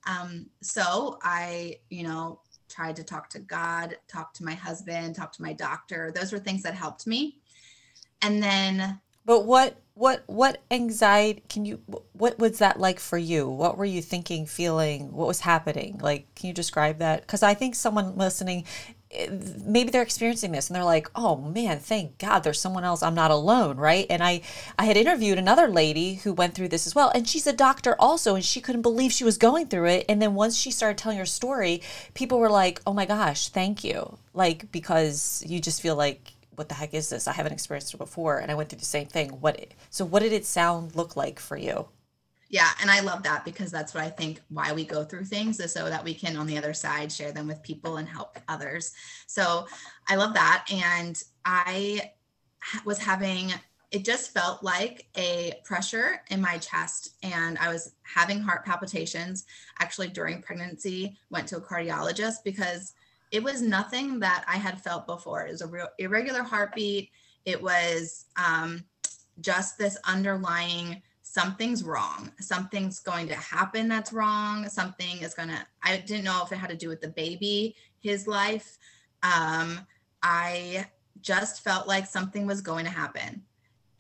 Um, 0.06 0.46
so 0.60 1.18
I, 1.22 1.76
you 1.90 2.02
know, 2.02 2.40
tried 2.68 2.96
to 2.96 3.04
talk 3.04 3.28
to 3.30 3.38
God, 3.38 3.96
talk 4.08 4.32
to 4.34 4.44
my 4.44 4.54
husband, 4.54 5.14
talk 5.14 5.32
to 5.32 5.42
my 5.42 5.52
doctor. 5.52 6.12
Those 6.14 6.32
were 6.32 6.38
things 6.38 6.62
that 6.62 6.74
helped 6.74 7.06
me. 7.06 7.38
And 8.22 8.42
then 8.42 9.00
But 9.24 9.44
what 9.44 9.80
what 9.94 10.24
what 10.26 10.62
anxiety 10.70 11.42
can 11.48 11.64
you 11.64 11.80
what 12.12 12.38
was 12.38 12.58
that 12.58 12.78
like 12.80 13.00
for 13.00 13.18
you? 13.18 13.48
What 13.48 13.76
were 13.78 13.84
you 13.84 14.02
thinking, 14.02 14.46
feeling? 14.46 15.12
What 15.12 15.26
was 15.26 15.40
happening? 15.40 15.98
Like 16.02 16.34
can 16.34 16.48
you 16.48 16.54
describe 16.54 16.98
that? 16.98 17.26
Cuz 17.26 17.42
I 17.42 17.54
think 17.54 17.74
someone 17.74 18.16
listening 18.16 18.64
maybe 19.64 19.90
they're 19.90 20.02
experiencing 20.02 20.52
this 20.52 20.68
and 20.68 20.76
they're 20.76 20.84
like 20.84 21.08
oh 21.14 21.36
man 21.36 21.78
thank 21.78 22.18
god 22.18 22.40
there's 22.40 22.60
someone 22.60 22.84
else. 22.84 23.02
I'm 23.02 23.14
not 23.14 23.30
alone 23.30 23.76
right? 23.76 24.06
And 24.10 24.22
i 24.22 24.40
i 24.78 24.84
had 24.84 24.96
interviewed 24.96 25.38
another 25.38 25.68
lady 25.68 26.14
who 26.16 26.32
went 26.32 26.54
through 26.54 26.68
this 26.68 26.86
as 26.86 26.94
well 26.94 27.10
and 27.14 27.28
she's 27.28 27.46
a 27.46 27.52
doctor 27.52 27.96
also 27.98 28.34
and 28.34 28.44
she 28.44 28.60
couldn't 28.60 28.82
believe 28.82 29.12
she 29.12 29.24
was 29.24 29.38
going 29.38 29.66
through 29.68 29.86
it. 29.86 30.04
And 30.08 30.20
then 30.20 30.34
once 30.34 30.56
she 30.56 30.70
started 30.70 30.98
telling 30.98 31.18
her 31.18 31.26
story 31.26 31.82
people 32.14 32.38
were 32.38 32.50
like 32.50 32.80
oh 32.86 32.92
my 32.92 33.06
gosh 33.06 33.48
thank 33.48 33.84
you 33.84 34.18
like 34.34 34.70
because 34.72 35.42
you 35.46 35.60
just 35.60 35.80
feel 35.80 35.96
like 35.96 36.32
what 36.56 36.68
the 36.70 36.74
heck 36.74 36.94
is 36.94 37.10
this? 37.10 37.28
I 37.28 37.32
haven't 37.32 37.52
experienced 37.52 37.92
it 37.92 37.98
before. 37.98 38.38
And 38.38 38.50
i 38.50 38.54
went 38.54 38.70
through 38.70 38.78
the 38.78 38.86
same 38.86 39.06
thing. 39.06 39.28
What 39.40 39.66
so 39.90 40.04
what 40.04 40.22
did 40.22 40.32
it 40.32 40.46
sound 40.46 40.96
look 40.96 41.16
like 41.16 41.38
for 41.38 41.56
you 41.56 41.88
yeah 42.48 42.70
and 42.80 42.90
i 42.90 43.00
love 43.00 43.22
that 43.22 43.44
because 43.44 43.70
that's 43.70 43.94
what 43.94 44.04
i 44.04 44.08
think 44.08 44.40
why 44.48 44.72
we 44.72 44.84
go 44.84 45.04
through 45.04 45.24
things 45.24 45.58
is 45.60 45.72
so 45.72 45.88
that 45.88 46.04
we 46.04 46.14
can 46.14 46.36
on 46.36 46.46
the 46.46 46.56
other 46.56 46.74
side 46.74 47.10
share 47.10 47.32
them 47.32 47.46
with 47.46 47.62
people 47.62 47.96
and 47.96 48.08
help 48.08 48.38
others. 48.48 48.92
So 49.26 49.66
i 50.08 50.16
love 50.16 50.34
that 50.34 50.66
and 50.70 51.22
i 51.44 52.12
was 52.84 52.98
having 52.98 53.52
it 53.92 54.04
just 54.04 54.32
felt 54.32 54.64
like 54.64 55.06
a 55.16 55.54
pressure 55.64 56.20
in 56.30 56.40
my 56.40 56.58
chest 56.58 57.14
and 57.22 57.58
i 57.58 57.72
was 57.72 57.94
having 58.02 58.40
heart 58.40 58.64
palpitations. 58.64 59.44
Actually 59.80 60.08
during 60.08 60.42
pregnancy 60.42 61.16
went 61.30 61.46
to 61.48 61.56
a 61.56 61.60
cardiologist 61.60 62.44
because 62.44 62.94
it 63.32 63.42
was 63.42 63.60
nothing 63.60 64.20
that 64.20 64.44
i 64.46 64.56
had 64.56 64.80
felt 64.80 65.06
before. 65.06 65.46
It 65.46 65.52
was 65.52 65.62
a 65.62 65.66
real 65.66 65.88
irregular 65.98 66.42
heartbeat. 66.42 67.10
It 67.44 67.62
was 67.62 68.26
um, 68.36 68.84
just 69.40 69.78
this 69.78 69.96
underlying 70.04 71.02
something's 71.36 71.84
wrong. 71.84 72.32
Something's 72.40 73.00
going 73.00 73.28
to 73.28 73.34
happen 73.34 73.88
that's 73.88 74.10
wrong. 74.10 74.70
Something 74.70 75.18
is 75.20 75.34
going 75.34 75.50
to, 75.50 75.58
I 75.82 75.98
didn't 75.98 76.24
know 76.24 76.40
if 76.42 76.50
it 76.50 76.56
had 76.56 76.70
to 76.70 76.76
do 76.76 76.88
with 76.88 77.02
the 77.02 77.08
baby, 77.08 77.76
his 78.00 78.26
life. 78.26 78.78
Um, 79.22 79.80
I 80.22 80.86
just 81.20 81.62
felt 81.62 81.86
like 81.86 82.06
something 82.06 82.46
was 82.46 82.62
going 82.62 82.86
to 82.86 82.90
happen. 82.90 83.42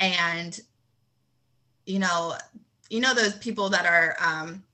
And, 0.00 0.58
you 1.84 1.98
know, 1.98 2.36
you 2.88 3.00
know, 3.00 3.12
those 3.12 3.34
people 3.34 3.68
that 3.68 3.84
are 3.84 4.16
um, 4.18 4.64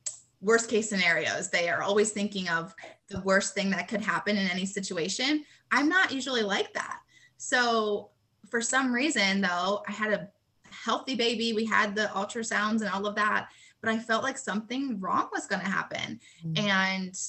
worst 0.40 0.70
case 0.70 0.88
scenarios, 0.88 1.50
they 1.50 1.68
are 1.68 1.82
always 1.82 2.12
thinking 2.12 2.48
of 2.48 2.76
the 3.08 3.20
worst 3.22 3.54
thing 3.54 3.70
that 3.70 3.88
could 3.88 4.02
happen 4.02 4.36
in 4.36 4.46
any 4.46 4.66
situation. 4.66 5.44
I'm 5.72 5.88
not 5.88 6.12
usually 6.12 6.42
like 6.42 6.72
that. 6.74 7.00
So, 7.38 8.10
for 8.48 8.60
some 8.60 8.92
reason, 8.92 9.40
though, 9.40 9.82
I 9.88 9.92
had 9.92 10.12
a 10.12 10.28
healthy 10.72 11.14
baby. 11.14 11.52
We 11.52 11.64
had 11.64 11.94
the 11.94 12.10
ultrasounds 12.14 12.80
and 12.80 12.90
all 12.90 13.06
of 13.06 13.14
that, 13.16 13.48
but 13.80 13.90
I 13.90 13.98
felt 13.98 14.22
like 14.22 14.38
something 14.38 15.00
wrong 15.00 15.28
was 15.32 15.46
going 15.46 15.62
to 15.62 15.70
happen. 15.70 16.20
Mm-hmm. 16.44 16.66
And 16.66 17.20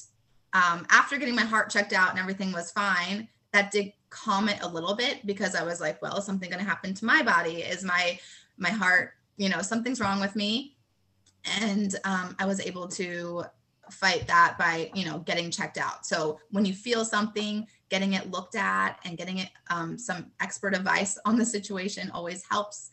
um, 0.52 0.86
after 0.90 1.16
getting 1.18 1.34
my 1.34 1.42
heart 1.42 1.70
checked 1.70 1.92
out 1.92 2.10
and 2.10 2.18
everything 2.18 2.52
was 2.52 2.70
fine, 2.70 3.28
that 3.52 3.70
did 3.70 3.92
calm 4.10 4.48
it 4.48 4.62
a 4.62 4.68
little 4.68 4.94
bit 4.94 5.26
because 5.26 5.54
I 5.54 5.64
was 5.64 5.80
like, 5.80 6.00
well, 6.00 6.16
is 6.18 6.24
something 6.24 6.50
going 6.50 6.62
to 6.62 6.68
happen 6.68 6.94
to 6.94 7.04
my 7.04 7.22
body? 7.22 7.62
Is 7.62 7.84
my 7.84 8.18
my 8.56 8.70
heart, 8.70 9.14
you 9.36 9.48
know, 9.48 9.62
something's 9.62 10.00
wrong 10.00 10.20
with 10.20 10.36
me? 10.36 10.76
And 11.60 11.94
um, 12.04 12.36
I 12.38 12.46
was 12.46 12.60
able 12.60 12.86
to 12.88 13.44
fight 13.90 14.26
that 14.26 14.56
by 14.58 14.90
you 14.94 15.04
know 15.04 15.18
getting 15.20 15.50
checked 15.50 15.78
out 15.78 16.06
so 16.06 16.38
when 16.50 16.64
you 16.64 16.72
feel 16.72 17.04
something 17.04 17.66
getting 17.90 18.14
it 18.14 18.30
looked 18.30 18.56
at 18.56 18.98
and 19.04 19.18
getting 19.18 19.38
it 19.38 19.50
um, 19.70 19.98
some 19.98 20.30
expert 20.40 20.74
advice 20.74 21.18
on 21.24 21.36
the 21.36 21.44
situation 21.44 22.10
always 22.12 22.42
helps 22.50 22.90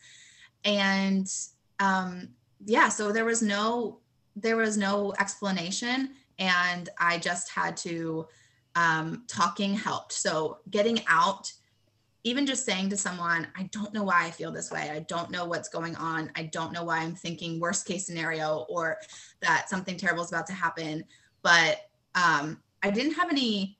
and 0.64 1.32
um, 1.80 2.28
yeah 2.64 2.88
so 2.88 3.12
there 3.12 3.24
was 3.24 3.42
no 3.42 3.98
there 4.36 4.56
was 4.56 4.76
no 4.76 5.12
explanation. 5.20 6.10
And 6.38 6.88
i 6.98 7.18
just 7.18 7.50
had 7.50 7.76
to 7.78 8.26
um, 8.74 9.24
talking 9.28 9.74
helped. 9.74 10.12
So 10.12 10.58
getting 10.70 11.00
out 11.06 11.52
even 12.24 12.46
just 12.46 12.64
saying 12.64 12.88
to 12.88 12.96
someone 12.96 13.48
i 13.56 13.64
don't 13.72 13.92
know 13.92 14.04
why 14.04 14.24
i 14.24 14.30
feel 14.30 14.52
this 14.52 14.70
way. 14.70 14.90
I 14.90 15.00
don't 15.00 15.30
know 15.30 15.44
what's 15.44 15.68
going 15.68 15.96
on. 15.96 16.30
I 16.36 16.44
don't 16.44 16.72
know 16.72 16.84
why 16.84 16.98
i'm 16.98 17.14
thinking 17.14 17.60
worst 17.60 17.86
case 17.86 18.06
scenario 18.06 18.64
or 18.68 18.98
that 19.40 19.68
something 19.68 19.96
terrible 19.96 20.22
is 20.22 20.32
about 20.32 20.46
to 20.46 20.52
happen. 20.52 21.04
But 21.42 21.90
um, 22.14 22.60
i 22.82 22.90
didn't 22.90 23.14
have 23.14 23.30
any 23.30 23.78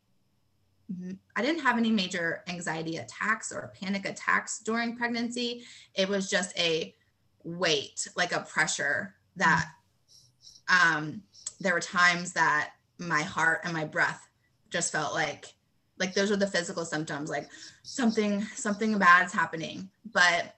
I 1.36 1.42
didn't 1.42 1.62
have 1.62 1.78
any 1.78 1.90
major 1.90 2.42
anxiety 2.48 2.96
attacks 2.96 3.52
or 3.52 3.72
panic 3.80 4.06
attacks 4.06 4.60
during 4.60 4.96
pregnancy. 4.96 5.64
It 5.94 6.08
was 6.08 6.30
just 6.30 6.58
a 6.58 6.94
weight, 7.44 8.06
like 8.16 8.32
a 8.32 8.40
pressure 8.40 9.14
that 9.36 9.66
um, 10.68 11.22
there 11.60 11.74
were 11.74 11.80
times 11.80 12.32
that 12.32 12.72
my 12.98 13.22
heart 13.22 13.60
and 13.64 13.72
my 13.72 13.84
breath 13.84 14.28
just 14.70 14.92
felt 14.92 15.12
like 15.12 15.46
like 15.98 16.14
those 16.14 16.30
are 16.30 16.36
the 16.36 16.46
physical 16.46 16.84
symptoms 16.84 17.30
like 17.30 17.48
something 17.82 18.42
something 18.54 18.98
bad 18.98 19.26
is 19.26 19.32
happening. 19.32 19.88
But 20.12 20.56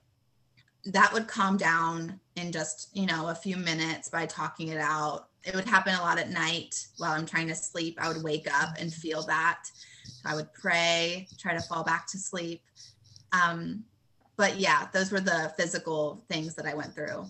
that 0.86 1.12
would 1.12 1.26
calm 1.26 1.56
down 1.56 2.20
in 2.36 2.52
just 2.52 2.90
you 2.94 3.06
know 3.06 3.28
a 3.28 3.34
few 3.34 3.56
minutes 3.56 4.08
by 4.08 4.26
talking 4.26 4.68
it 4.68 4.78
out. 4.78 5.28
It 5.44 5.54
would 5.54 5.68
happen 5.68 5.94
a 5.94 6.00
lot 6.00 6.18
at 6.18 6.30
night 6.30 6.86
while 6.98 7.12
i'm 7.12 7.26
trying 7.26 7.48
to 7.48 7.54
sleep. 7.54 7.98
I 8.00 8.08
would 8.08 8.22
wake 8.22 8.48
up 8.52 8.76
and 8.78 8.92
feel 8.92 9.22
that 9.24 9.64
I 10.24 10.34
would 10.34 10.52
pray, 10.52 11.28
try 11.38 11.54
to 11.54 11.60
fall 11.60 11.84
back 11.84 12.06
to 12.08 12.18
sleep. 12.18 12.62
Um, 13.32 13.84
but 14.36 14.58
yeah, 14.58 14.88
those 14.92 15.12
were 15.12 15.20
the 15.20 15.52
physical 15.56 16.24
things 16.28 16.54
that 16.54 16.66
I 16.66 16.74
went 16.74 16.94
through. 16.94 17.26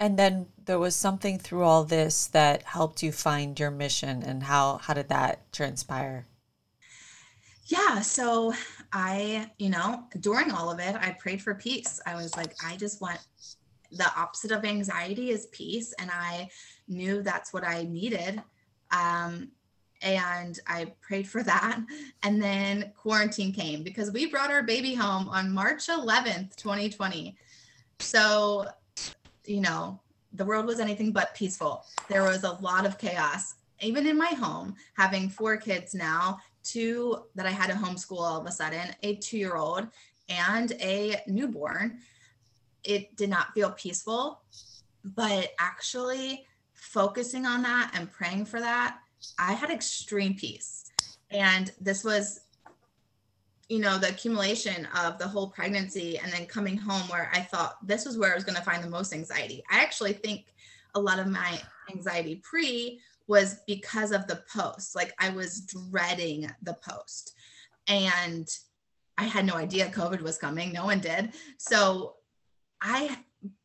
And 0.00 0.18
then 0.18 0.46
there 0.64 0.78
was 0.78 0.94
something 0.94 1.38
through 1.38 1.62
all 1.62 1.84
this 1.84 2.26
that 2.28 2.62
helped 2.62 3.02
you 3.02 3.10
find 3.10 3.58
your 3.58 3.70
mission 3.70 4.22
and 4.22 4.44
how 4.44 4.78
how 4.78 4.94
did 4.94 5.08
that 5.08 5.52
transpire? 5.52 6.26
Yeah, 7.66 8.00
so 8.00 8.54
I, 8.92 9.50
you 9.58 9.68
know, 9.68 10.04
during 10.20 10.50
all 10.52 10.70
of 10.70 10.78
it, 10.78 10.96
I 10.96 11.10
prayed 11.18 11.42
for 11.42 11.54
peace. 11.54 12.00
I 12.06 12.14
was 12.14 12.34
like, 12.36 12.54
I 12.64 12.76
just 12.76 13.00
want 13.00 13.18
the 13.92 14.10
opposite 14.16 14.52
of 14.52 14.64
anxiety 14.64 15.30
is 15.30 15.48
peace 15.52 15.94
and 15.98 16.10
I 16.10 16.48
knew 16.86 17.22
that's 17.22 17.52
what 17.52 17.64
I 17.64 17.82
needed. 17.82 18.42
Um, 18.90 19.50
and 20.02 20.58
I 20.66 20.92
prayed 21.00 21.28
for 21.28 21.42
that. 21.42 21.80
And 22.24 22.42
then 22.42 22.92
quarantine 22.96 23.52
came 23.52 23.82
because 23.82 24.10
we 24.10 24.26
brought 24.26 24.50
our 24.50 24.62
baby 24.62 24.94
home 24.94 25.28
on 25.28 25.52
March 25.52 25.86
11th, 25.86 26.56
2020. 26.56 27.36
So, 28.00 28.66
you 29.46 29.60
know, 29.60 30.00
the 30.32 30.44
world 30.44 30.66
was 30.66 30.80
anything 30.80 31.12
but 31.12 31.34
peaceful. 31.34 31.84
There 32.08 32.24
was 32.24 32.44
a 32.44 32.52
lot 32.60 32.84
of 32.84 32.98
chaos, 32.98 33.54
even 33.80 34.06
in 34.06 34.18
my 34.18 34.28
home, 34.28 34.74
having 34.94 35.28
four 35.28 35.56
kids 35.56 35.94
now. 35.94 36.38
two 36.64 37.24
that 37.34 37.46
I 37.46 37.50
had 37.50 37.70
to 37.70 37.76
homeschool 37.76 38.20
all 38.20 38.40
of 38.40 38.46
a 38.46 38.52
sudden, 38.52 38.94
a 39.02 39.16
two 39.16 39.38
year 39.38 39.56
old 39.56 39.88
and 40.28 40.72
a 40.72 41.16
newborn. 41.26 42.00
It 42.84 43.16
did 43.16 43.30
not 43.30 43.54
feel 43.54 43.70
peaceful, 43.70 44.40
but 45.04 45.52
actually 45.58 46.46
focusing 46.74 47.46
on 47.46 47.62
that 47.62 47.92
and 47.94 48.10
praying 48.10 48.44
for 48.46 48.60
that, 48.60 48.98
I 49.38 49.52
had 49.52 49.70
extreme 49.70 50.34
peace. 50.34 50.84
And 51.30 51.72
this 51.80 52.04
was, 52.04 52.40
you 53.68 53.80
know, 53.80 53.98
the 53.98 54.08
accumulation 54.08 54.88
of 54.96 55.18
the 55.18 55.28
whole 55.28 55.48
pregnancy 55.48 56.18
and 56.18 56.32
then 56.32 56.46
coming 56.46 56.76
home 56.76 57.02
where 57.08 57.30
I 57.34 57.40
thought 57.40 57.86
this 57.86 58.06
was 58.06 58.16
where 58.16 58.32
I 58.32 58.34
was 58.34 58.44
going 58.44 58.56
to 58.56 58.62
find 58.62 58.82
the 58.82 58.88
most 58.88 59.12
anxiety. 59.12 59.62
I 59.70 59.80
actually 59.80 60.14
think 60.14 60.46
a 60.94 61.00
lot 61.00 61.18
of 61.18 61.26
my 61.26 61.60
anxiety 61.90 62.36
pre 62.36 63.00
was 63.26 63.60
because 63.66 64.10
of 64.10 64.26
the 64.26 64.42
post. 64.52 64.96
Like 64.96 65.12
I 65.18 65.30
was 65.30 65.60
dreading 65.60 66.50
the 66.62 66.74
post. 66.74 67.34
And 67.86 68.48
I 69.18 69.24
had 69.24 69.44
no 69.44 69.54
idea 69.54 69.88
COVID 69.88 70.22
was 70.22 70.38
coming. 70.38 70.72
No 70.72 70.84
one 70.84 71.00
did. 71.00 71.34
So 71.58 72.16
I, 72.80 73.18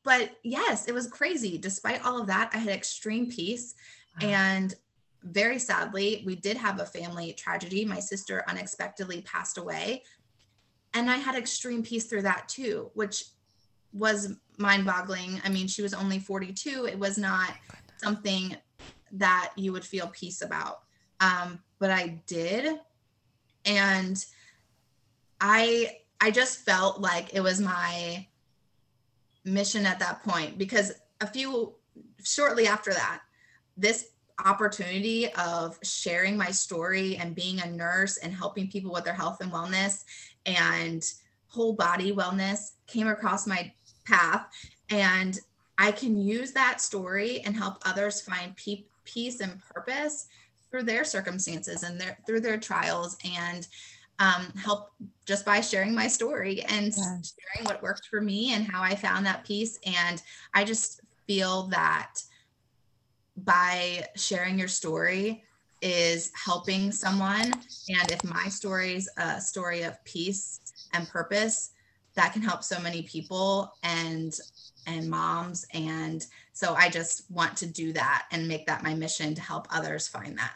but 0.03 0.31
yes, 0.43 0.87
it 0.87 0.93
was 0.93 1.07
crazy. 1.07 1.57
Despite 1.57 2.05
all 2.05 2.19
of 2.19 2.27
that, 2.27 2.51
I 2.53 2.57
had 2.57 2.73
extreme 2.73 3.29
peace. 3.29 3.75
Wow. 4.21 4.27
And 4.27 4.75
very 5.23 5.59
sadly, 5.59 6.23
we 6.25 6.35
did 6.35 6.57
have 6.57 6.79
a 6.79 6.85
family 6.85 7.33
tragedy. 7.33 7.85
My 7.85 7.99
sister 7.99 8.43
unexpectedly 8.47 9.21
passed 9.21 9.57
away. 9.57 10.03
And 10.93 11.09
I 11.09 11.17
had 11.17 11.35
extreme 11.35 11.83
peace 11.83 12.05
through 12.05 12.23
that 12.23 12.47
too, 12.47 12.91
which 12.93 13.25
was 13.93 14.35
mind 14.57 14.85
boggling. 14.85 15.41
I 15.43 15.49
mean, 15.49 15.67
she 15.67 15.81
was 15.81 15.93
only 15.93 16.19
42. 16.19 16.85
It 16.85 16.99
was 16.99 17.17
not 17.17 17.51
something 17.97 18.55
that 19.13 19.51
you 19.55 19.71
would 19.71 19.85
feel 19.85 20.07
peace 20.07 20.41
about. 20.41 20.81
Um, 21.19 21.59
but 21.79 21.89
I 21.89 22.21
did. 22.27 22.79
And 23.65 24.23
I 25.39 25.97
I 26.19 26.31
just 26.31 26.59
felt 26.59 27.01
like 27.01 27.33
it 27.33 27.41
was 27.41 27.59
my 27.59 28.27
mission 29.43 29.85
at 29.85 29.99
that 29.99 30.23
point 30.23 30.57
because 30.57 30.93
a 31.19 31.27
few 31.27 31.75
shortly 32.23 32.65
after 32.65 32.93
that, 32.93 33.21
this 33.75 34.09
opportunity 34.45 35.31
of 35.33 35.77
sharing 35.83 36.35
my 36.37 36.51
story 36.51 37.17
and 37.17 37.35
being 37.35 37.61
a 37.61 37.71
nurse 37.71 38.17
and 38.17 38.33
helping 38.33 38.67
people 38.67 38.91
with 38.91 39.03
their 39.03 39.13
health 39.13 39.41
and 39.41 39.51
wellness 39.51 40.03
and 40.45 41.03
whole 41.47 41.73
body 41.73 42.11
wellness 42.11 42.71
came 42.87 43.07
across 43.07 43.45
my 43.45 43.71
path 44.05 44.47
and 44.89 45.39
I 45.77 45.91
can 45.91 46.17
use 46.17 46.51
that 46.53 46.81
story 46.81 47.41
and 47.41 47.55
help 47.55 47.77
others 47.85 48.21
find 48.21 48.55
pe- 48.55 48.85
peace 49.05 49.39
and 49.39 49.59
purpose 49.73 50.27
through 50.69 50.83
their 50.83 51.03
circumstances 51.03 51.83
and 51.83 51.99
their 51.99 52.17
through 52.25 52.41
their 52.41 52.57
trials 52.57 53.17
and 53.25 53.67
um, 54.19 54.51
help 54.55 54.91
just 55.25 55.45
by 55.45 55.61
sharing 55.61 55.93
my 55.93 56.07
story 56.07 56.61
and 56.63 56.87
yes. 56.87 57.33
sharing 57.55 57.65
what 57.65 57.81
worked 57.81 58.07
for 58.07 58.21
me 58.21 58.53
and 58.53 58.65
how 58.65 58.81
I 58.81 58.95
found 58.95 59.25
that 59.25 59.43
peace. 59.43 59.79
And 59.85 60.21
I 60.53 60.63
just 60.63 61.01
feel 61.27 61.63
that 61.67 62.21
by 63.37 64.05
sharing 64.15 64.59
your 64.59 64.67
story 64.67 65.43
is 65.81 66.31
helping 66.33 66.91
someone. 66.91 67.53
And 67.89 68.11
if 68.11 68.23
my 68.23 68.47
story 68.47 68.95
is 68.95 69.09
a 69.17 69.41
story 69.41 69.83
of 69.83 70.03
peace 70.05 70.59
and 70.93 71.07
purpose, 71.09 71.71
that 72.15 72.31
can 72.31 72.41
help 72.41 72.63
so 72.63 72.79
many 72.79 73.01
people 73.03 73.73
and 73.83 74.33
and 74.85 75.09
moms. 75.09 75.65
And 75.73 76.25
so 76.51 76.73
i 76.75 76.89
just 76.89 77.29
want 77.31 77.57
to 77.57 77.65
do 77.65 77.93
that 77.93 78.25
and 78.31 78.47
make 78.47 78.65
that 78.67 78.83
my 78.83 78.93
mission 78.93 79.33
to 79.33 79.41
help 79.41 79.67
others 79.71 80.07
find 80.07 80.37
that. 80.37 80.53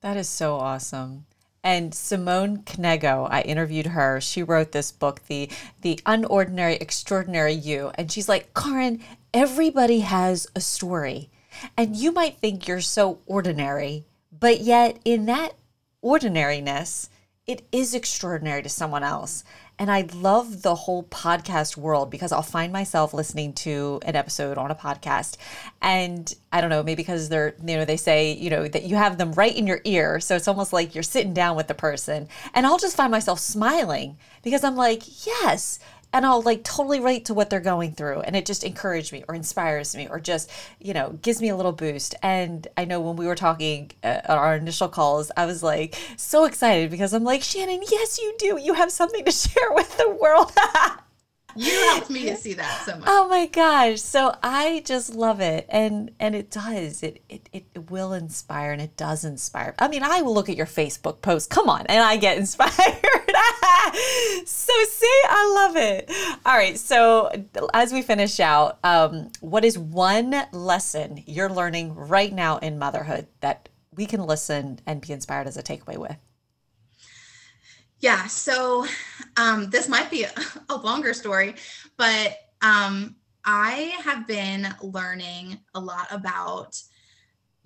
That 0.00 0.16
is 0.16 0.28
so 0.28 0.56
awesome. 0.56 1.26
And 1.62 1.92
Simone 1.94 2.58
Knego, 2.58 3.28
I 3.28 3.42
interviewed 3.42 3.88
her. 3.88 4.20
She 4.20 4.42
wrote 4.42 4.72
this 4.72 4.92
book, 4.92 5.22
the 5.26 5.50
the 5.80 5.96
Unordinary 6.06 6.80
Extraordinary 6.80 7.54
You, 7.54 7.90
and 7.96 8.10
she's 8.10 8.28
like, 8.28 8.54
"Karin, 8.54 9.02
everybody 9.34 10.00
has 10.00 10.46
a 10.54 10.60
story, 10.60 11.28
and 11.76 11.96
you 11.96 12.12
might 12.12 12.38
think 12.38 12.66
you're 12.66 12.80
so 12.80 13.18
ordinary, 13.26 14.04
but 14.30 14.60
yet 14.60 14.98
in 15.04 15.26
that 15.26 15.54
ordinariness, 16.02 17.08
it 17.46 17.66
is 17.72 17.94
extraordinary 17.94 18.62
to 18.62 18.68
someone 18.68 19.02
else." 19.02 19.44
And 19.78 19.90
I 19.90 20.08
love 20.14 20.62
the 20.62 20.74
whole 20.74 21.02
podcast 21.02 21.76
world 21.76 22.10
because 22.10 22.32
I'll 22.32 22.40
find 22.40 22.72
myself 22.72 23.12
listening 23.12 23.52
to 23.54 24.00
an 24.06 24.16
episode 24.16 24.56
on 24.56 24.70
a 24.70 24.74
podcast. 24.74 25.36
And 25.82 26.34
I 26.50 26.62
don't 26.62 26.70
know, 26.70 26.82
maybe 26.82 27.02
because 27.02 27.28
they're, 27.28 27.54
you 27.62 27.76
know, 27.76 27.84
they 27.84 27.98
say, 27.98 28.32
you 28.32 28.48
know, 28.48 28.66
that 28.68 28.84
you 28.84 28.96
have 28.96 29.18
them 29.18 29.32
right 29.32 29.54
in 29.54 29.66
your 29.66 29.82
ear. 29.84 30.18
So 30.18 30.34
it's 30.34 30.48
almost 30.48 30.72
like 30.72 30.94
you're 30.94 31.02
sitting 31.02 31.34
down 31.34 31.56
with 31.56 31.66
the 31.68 31.74
person. 31.74 32.28
And 32.54 32.66
I'll 32.66 32.78
just 32.78 32.96
find 32.96 33.10
myself 33.10 33.38
smiling 33.38 34.16
because 34.42 34.64
I'm 34.64 34.76
like, 34.76 35.26
yes, 35.26 35.78
and 36.12 36.24
I'll 36.24 36.42
like 36.42 36.64
totally 36.64 36.98
relate 36.98 37.26
to 37.26 37.34
what 37.34 37.50
they're 37.50 37.60
going 37.60 37.92
through. 37.92 38.20
And 38.20 38.34
it 38.34 38.46
just 38.46 38.64
encourages 38.64 39.12
me 39.12 39.24
or 39.28 39.34
inspires 39.34 39.94
me 39.94 40.08
or 40.08 40.18
just, 40.18 40.50
you 40.80 40.94
know, 40.94 41.18
gives 41.22 41.40
me 41.40 41.48
a 41.48 41.56
little 41.56 41.72
boost. 41.72 42.14
And 42.22 42.66
I 42.76 42.84
know 42.84 43.00
when 43.00 43.16
we 43.16 43.26
were 43.26 43.34
talking 43.34 43.90
uh, 44.02 44.20
on 44.28 44.38
our 44.38 44.56
initial 44.56 44.88
calls, 44.88 45.30
I 45.36 45.46
was 45.46 45.62
like 45.62 45.96
so 46.16 46.44
excited 46.44 46.90
because 46.90 47.12
I'm 47.12 47.24
like, 47.24 47.42
Shannon, 47.42 47.82
yes, 47.90 48.18
you 48.18 48.34
do. 48.38 48.58
You 48.58 48.74
have 48.74 48.90
something 48.90 49.24
to 49.24 49.32
share 49.32 49.72
with 49.72 49.96
the 49.98 50.10
world. 50.10 50.52
you 51.56 51.72
helped 51.90 52.10
me 52.10 52.26
to 52.26 52.36
see 52.36 52.54
that 52.54 52.82
so 52.84 52.96
much. 52.96 53.04
Oh 53.06 53.28
my 53.28 53.46
gosh. 53.46 54.00
So 54.00 54.36
I 54.42 54.82
just 54.84 55.14
love 55.14 55.40
it. 55.40 55.66
And 55.68 56.10
and 56.20 56.34
it 56.34 56.50
does. 56.50 57.02
It, 57.02 57.22
it 57.28 57.48
it 57.52 57.90
will 57.90 58.12
inspire 58.12 58.72
and 58.72 58.80
it 58.80 58.96
does 58.96 59.24
inspire. 59.24 59.74
I 59.78 59.88
mean, 59.88 60.02
I 60.02 60.22
will 60.22 60.34
look 60.34 60.48
at 60.48 60.56
your 60.56 60.66
Facebook 60.66 61.22
post. 61.22 61.50
Come 61.50 61.68
on, 61.68 61.86
and 61.86 62.02
I 62.02 62.16
get 62.16 62.38
inspired. 62.38 63.25
so 64.46 64.72
see, 64.88 65.20
I 65.28 65.52
love 65.54 65.76
it. 65.76 66.10
All 66.44 66.56
right. 66.56 66.78
So 66.78 67.30
as 67.74 67.92
we 67.92 68.02
finish 68.02 68.40
out, 68.40 68.78
um, 68.82 69.30
what 69.40 69.64
is 69.64 69.78
one 69.78 70.34
lesson 70.52 71.22
you're 71.26 71.50
learning 71.50 71.94
right 71.94 72.32
now 72.32 72.58
in 72.58 72.78
motherhood 72.78 73.26
that 73.40 73.68
we 73.94 74.06
can 74.06 74.22
listen 74.22 74.80
and 74.86 75.00
be 75.00 75.12
inspired 75.12 75.46
as 75.46 75.56
a 75.56 75.62
takeaway 75.62 75.96
with? 75.96 76.16
Yeah. 78.00 78.26
So 78.26 78.86
um, 79.36 79.70
this 79.70 79.88
might 79.88 80.10
be 80.10 80.26
a, 80.68 80.76
longer 80.76 81.14
story, 81.14 81.54
but 81.96 82.38
um, 82.62 83.16
I 83.44 83.94
have 84.02 84.26
been 84.26 84.68
learning 84.82 85.58
a 85.74 85.80
lot 85.80 86.06
about 86.10 86.80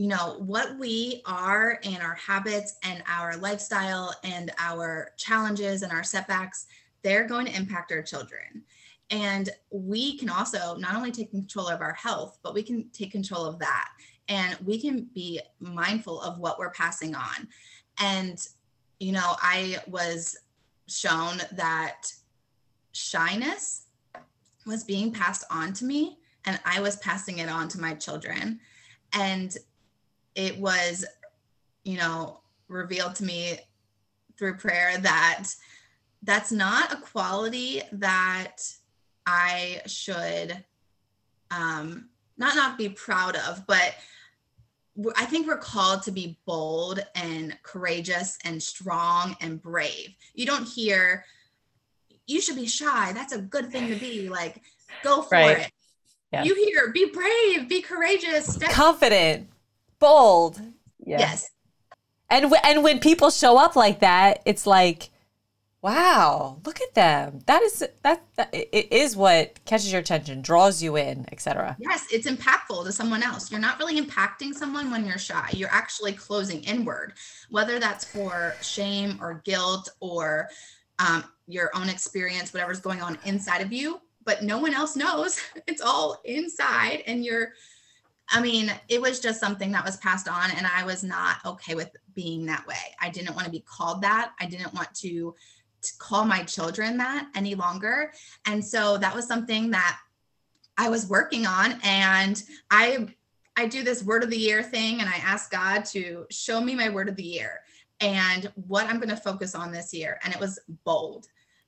you 0.00 0.08
know 0.08 0.36
what 0.38 0.78
we 0.78 1.20
are 1.26 1.78
and 1.84 1.98
our 1.98 2.14
habits 2.14 2.78
and 2.82 3.02
our 3.06 3.36
lifestyle 3.36 4.14
and 4.24 4.50
our 4.58 5.10
challenges 5.18 5.82
and 5.82 5.92
our 5.92 6.02
setbacks 6.02 6.64
they're 7.02 7.28
going 7.28 7.44
to 7.44 7.54
impact 7.54 7.92
our 7.92 8.00
children. 8.00 8.62
And 9.10 9.50
we 9.70 10.16
can 10.16 10.30
also 10.30 10.74
not 10.76 10.96
only 10.96 11.12
take 11.12 11.30
control 11.30 11.68
of 11.68 11.82
our 11.82 11.92
health 11.92 12.38
but 12.42 12.54
we 12.54 12.62
can 12.62 12.88
take 12.94 13.12
control 13.12 13.44
of 13.44 13.58
that. 13.58 13.90
And 14.28 14.56
we 14.64 14.80
can 14.80 15.06
be 15.14 15.42
mindful 15.58 16.22
of 16.22 16.38
what 16.38 16.58
we're 16.58 16.70
passing 16.70 17.14
on. 17.14 17.46
And 17.98 18.38
you 19.00 19.12
know, 19.12 19.36
I 19.42 19.80
was 19.86 20.34
shown 20.88 21.42
that 21.52 22.10
shyness 22.92 23.82
was 24.64 24.82
being 24.82 25.12
passed 25.12 25.44
on 25.50 25.74
to 25.74 25.84
me 25.84 26.20
and 26.46 26.58
I 26.64 26.80
was 26.80 26.96
passing 26.96 27.40
it 27.40 27.50
on 27.50 27.68
to 27.68 27.78
my 27.78 27.92
children. 27.92 28.60
And 29.12 29.58
it 30.34 30.58
was, 30.58 31.04
you 31.84 31.96
know, 31.96 32.40
revealed 32.68 33.14
to 33.16 33.24
me 33.24 33.58
through 34.38 34.56
prayer 34.56 34.96
that 34.98 35.48
that's 36.22 36.52
not 36.52 36.92
a 36.92 36.96
quality 36.96 37.82
that 37.92 38.56
I 39.26 39.82
should 39.86 40.64
um 41.50 42.08
not 42.38 42.54
not 42.56 42.78
be 42.78 42.88
proud 42.88 43.36
of, 43.36 43.66
but 43.66 43.94
I 45.16 45.24
think 45.24 45.46
we're 45.46 45.56
called 45.56 46.02
to 46.04 46.10
be 46.10 46.38
bold 46.46 47.00
and 47.14 47.56
courageous 47.62 48.38
and 48.44 48.62
strong 48.62 49.36
and 49.40 49.60
brave. 49.60 50.14
You 50.34 50.46
don't 50.46 50.66
hear, 50.66 51.24
you 52.26 52.40
should 52.40 52.56
be 52.56 52.66
shy. 52.66 53.12
That's 53.12 53.32
a 53.32 53.40
good 53.40 53.70
thing 53.70 53.88
to 53.88 53.94
be. 53.94 54.28
Like, 54.28 54.62
go 55.02 55.22
for 55.22 55.36
right. 55.36 55.58
it. 55.58 55.72
Yeah. 56.32 56.44
You 56.44 56.54
hear, 56.54 56.92
be 56.92 57.10
brave, 57.10 57.68
be 57.68 57.82
courageous, 57.82 58.54
step- 58.54 58.70
confident, 58.70 59.48
bold. 60.00 60.60
Yes. 60.98 61.20
yes. 61.20 61.50
And 62.28 62.42
w- 62.44 62.62
and 62.64 62.82
when 62.82 62.98
people 63.00 63.30
show 63.30 63.58
up 63.58 63.76
like 63.76 64.00
that, 64.00 64.42
it's 64.44 64.66
like, 64.66 65.10
Wow, 65.82 66.60
look 66.66 66.78
at 66.82 66.94
them. 66.94 67.40
That 67.46 67.62
is 67.62 67.78
that, 68.02 68.22
that 68.36 68.50
it 68.52 68.92
is 68.92 69.16
what 69.16 69.64
catches 69.64 69.90
your 69.90 70.02
attention, 70.02 70.42
draws 70.42 70.82
you 70.82 70.96
in, 70.96 71.24
etc. 71.32 71.74
Yes, 71.80 72.06
it's 72.12 72.28
impactful 72.28 72.84
to 72.84 72.92
someone 72.92 73.22
else. 73.22 73.50
You're 73.50 73.60
not 73.60 73.78
really 73.78 73.98
impacting 73.98 74.52
someone 74.52 74.90
when 74.90 75.06
you're 75.06 75.16
shy. 75.16 75.48
You're 75.52 75.72
actually 75.72 76.12
closing 76.12 76.62
inward, 76.64 77.14
whether 77.48 77.78
that's 77.78 78.04
for 78.04 78.54
shame 78.60 79.18
or 79.22 79.40
guilt 79.46 79.88
or 80.00 80.48
um, 80.98 81.24
your 81.46 81.70
own 81.74 81.88
experience, 81.88 82.52
whatever's 82.52 82.80
going 82.80 83.00
on 83.00 83.18
inside 83.24 83.62
of 83.62 83.72
you. 83.72 84.02
But 84.26 84.42
no 84.42 84.58
one 84.58 84.74
else 84.74 84.96
knows. 84.96 85.40
It's 85.66 85.80
all 85.80 86.20
inside, 86.26 87.04
and 87.06 87.24
you're 87.24 87.52
I 88.30 88.40
mean, 88.40 88.72
it 88.88 89.00
was 89.00 89.20
just 89.20 89.40
something 89.40 89.72
that 89.72 89.84
was 89.84 89.96
passed 89.96 90.28
on, 90.28 90.50
and 90.56 90.66
I 90.66 90.84
was 90.84 91.02
not 91.02 91.36
okay 91.44 91.74
with 91.74 91.90
being 92.14 92.46
that 92.46 92.66
way. 92.66 92.76
I 93.00 93.10
didn't 93.10 93.34
want 93.34 93.46
to 93.46 93.50
be 93.50 93.64
called 93.66 94.02
that. 94.02 94.32
I 94.40 94.46
didn't 94.46 94.72
want 94.72 94.94
to, 94.96 95.34
to 95.82 95.92
call 95.98 96.24
my 96.24 96.42
children 96.44 96.96
that 96.98 97.28
any 97.34 97.54
longer. 97.54 98.12
And 98.46 98.64
so 98.64 98.96
that 98.98 99.14
was 99.14 99.26
something 99.26 99.70
that 99.70 99.98
I 100.78 100.88
was 100.88 101.08
working 101.08 101.46
on. 101.46 101.78
And 101.82 102.42
I 102.70 103.08
I 103.56 103.66
do 103.66 103.82
this 103.82 104.02
word 104.02 104.22
of 104.22 104.30
the 104.30 104.38
year 104.38 104.62
thing 104.62 105.00
and 105.00 105.08
I 105.08 105.16
ask 105.16 105.50
God 105.50 105.84
to 105.86 106.24
show 106.30 106.62
me 106.62 106.74
my 106.74 106.88
word 106.88 107.10
of 107.10 107.16
the 107.16 107.22
year 107.22 107.60
and 108.00 108.50
what 108.66 108.86
I'm 108.86 108.96
going 108.96 109.10
to 109.10 109.16
focus 109.16 109.54
on 109.54 109.70
this 109.70 109.92
year. 109.92 110.18
And 110.24 110.32
it 110.32 110.40
was 110.40 110.58
bold. 110.84 111.26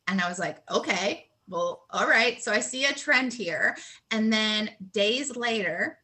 And 0.09 0.20
I 0.20 0.29
was 0.29 0.38
like, 0.38 0.59
okay, 0.70 1.27
well, 1.48 1.85
all 1.90 2.09
right. 2.09 2.42
So 2.42 2.51
I 2.51 2.61
see 2.61 2.87
a 2.87 2.94
trend 2.94 3.35
here. 3.35 3.77
And 4.11 4.33
then 4.33 4.70
days 4.92 5.37
later, 5.37 5.98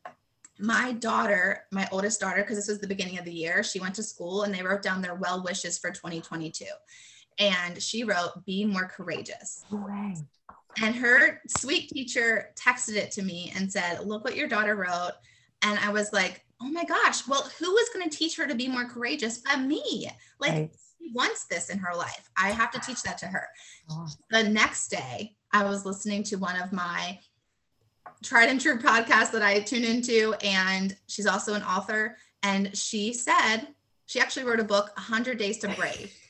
my 0.58 0.92
daughter, 0.92 1.64
my 1.70 1.88
oldest 1.92 2.20
daughter, 2.20 2.42
because 2.42 2.56
this 2.56 2.68
was 2.68 2.80
the 2.80 2.86
beginning 2.86 3.18
of 3.18 3.24
the 3.24 3.32
year, 3.32 3.62
she 3.62 3.80
went 3.80 3.94
to 3.96 4.02
school 4.02 4.42
and 4.42 4.54
they 4.54 4.62
wrote 4.62 4.82
down 4.82 5.02
their 5.02 5.14
well 5.14 5.42
wishes 5.42 5.78
for 5.78 5.90
2022. 5.90 6.64
And 7.38 7.80
she 7.80 8.02
wrote, 8.02 8.44
be 8.44 8.64
more 8.64 8.86
courageous. 8.86 9.64
And 10.82 10.94
her 10.94 11.40
sweet 11.48 11.88
teacher 11.88 12.50
texted 12.56 12.96
it 12.96 13.10
to 13.12 13.22
me 13.22 13.52
and 13.56 13.72
said, 13.72 14.04
look 14.04 14.24
what 14.24 14.36
your 14.36 14.48
daughter 14.48 14.74
wrote. 14.74 15.12
And 15.62 15.78
I 15.78 15.90
was 15.90 16.12
like, 16.12 16.44
oh 16.60 16.70
my 16.70 16.84
gosh, 16.84 17.26
well, 17.26 17.48
who 17.58 17.76
is 17.76 17.88
going 17.94 18.08
to 18.08 18.16
teach 18.16 18.36
her 18.36 18.46
to 18.46 18.54
be 18.54 18.68
more 18.68 18.84
courageous 18.84 19.38
but 19.38 19.60
me? 19.60 20.10
Like, 20.40 20.52
right. 20.52 20.70
she 20.98 21.12
wants 21.12 21.44
this 21.46 21.70
in 21.70 21.78
her 21.78 21.94
life. 21.94 22.28
I 22.36 22.50
have 22.50 22.70
to 22.72 22.80
teach 22.80 23.02
that 23.02 23.18
to 23.18 23.26
her. 23.26 23.46
Oh. 23.90 24.06
The 24.30 24.44
next 24.44 24.88
day, 24.88 25.36
I 25.52 25.64
was 25.64 25.86
listening 25.86 26.22
to 26.24 26.36
one 26.36 26.60
of 26.60 26.72
my 26.72 27.18
tried 28.22 28.48
and 28.48 28.60
true 28.60 28.78
podcast 28.78 29.32
that 29.32 29.42
I 29.42 29.60
tune 29.60 29.84
into, 29.84 30.34
and 30.42 30.96
she's 31.06 31.26
also 31.26 31.54
an 31.54 31.62
author. 31.62 32.16
And 32.42 32.76
she 32.76 33.12
said, 33.12 33.68
she 34.06 34.20
actually 34.20 34.46
wrote 34.46 34.60
a 34.60 34.64
book, 34.64 34.90
100 34.96 35.38
Days 35.38 35.58
to 35.58 35.68
Brave. 35.68 36.12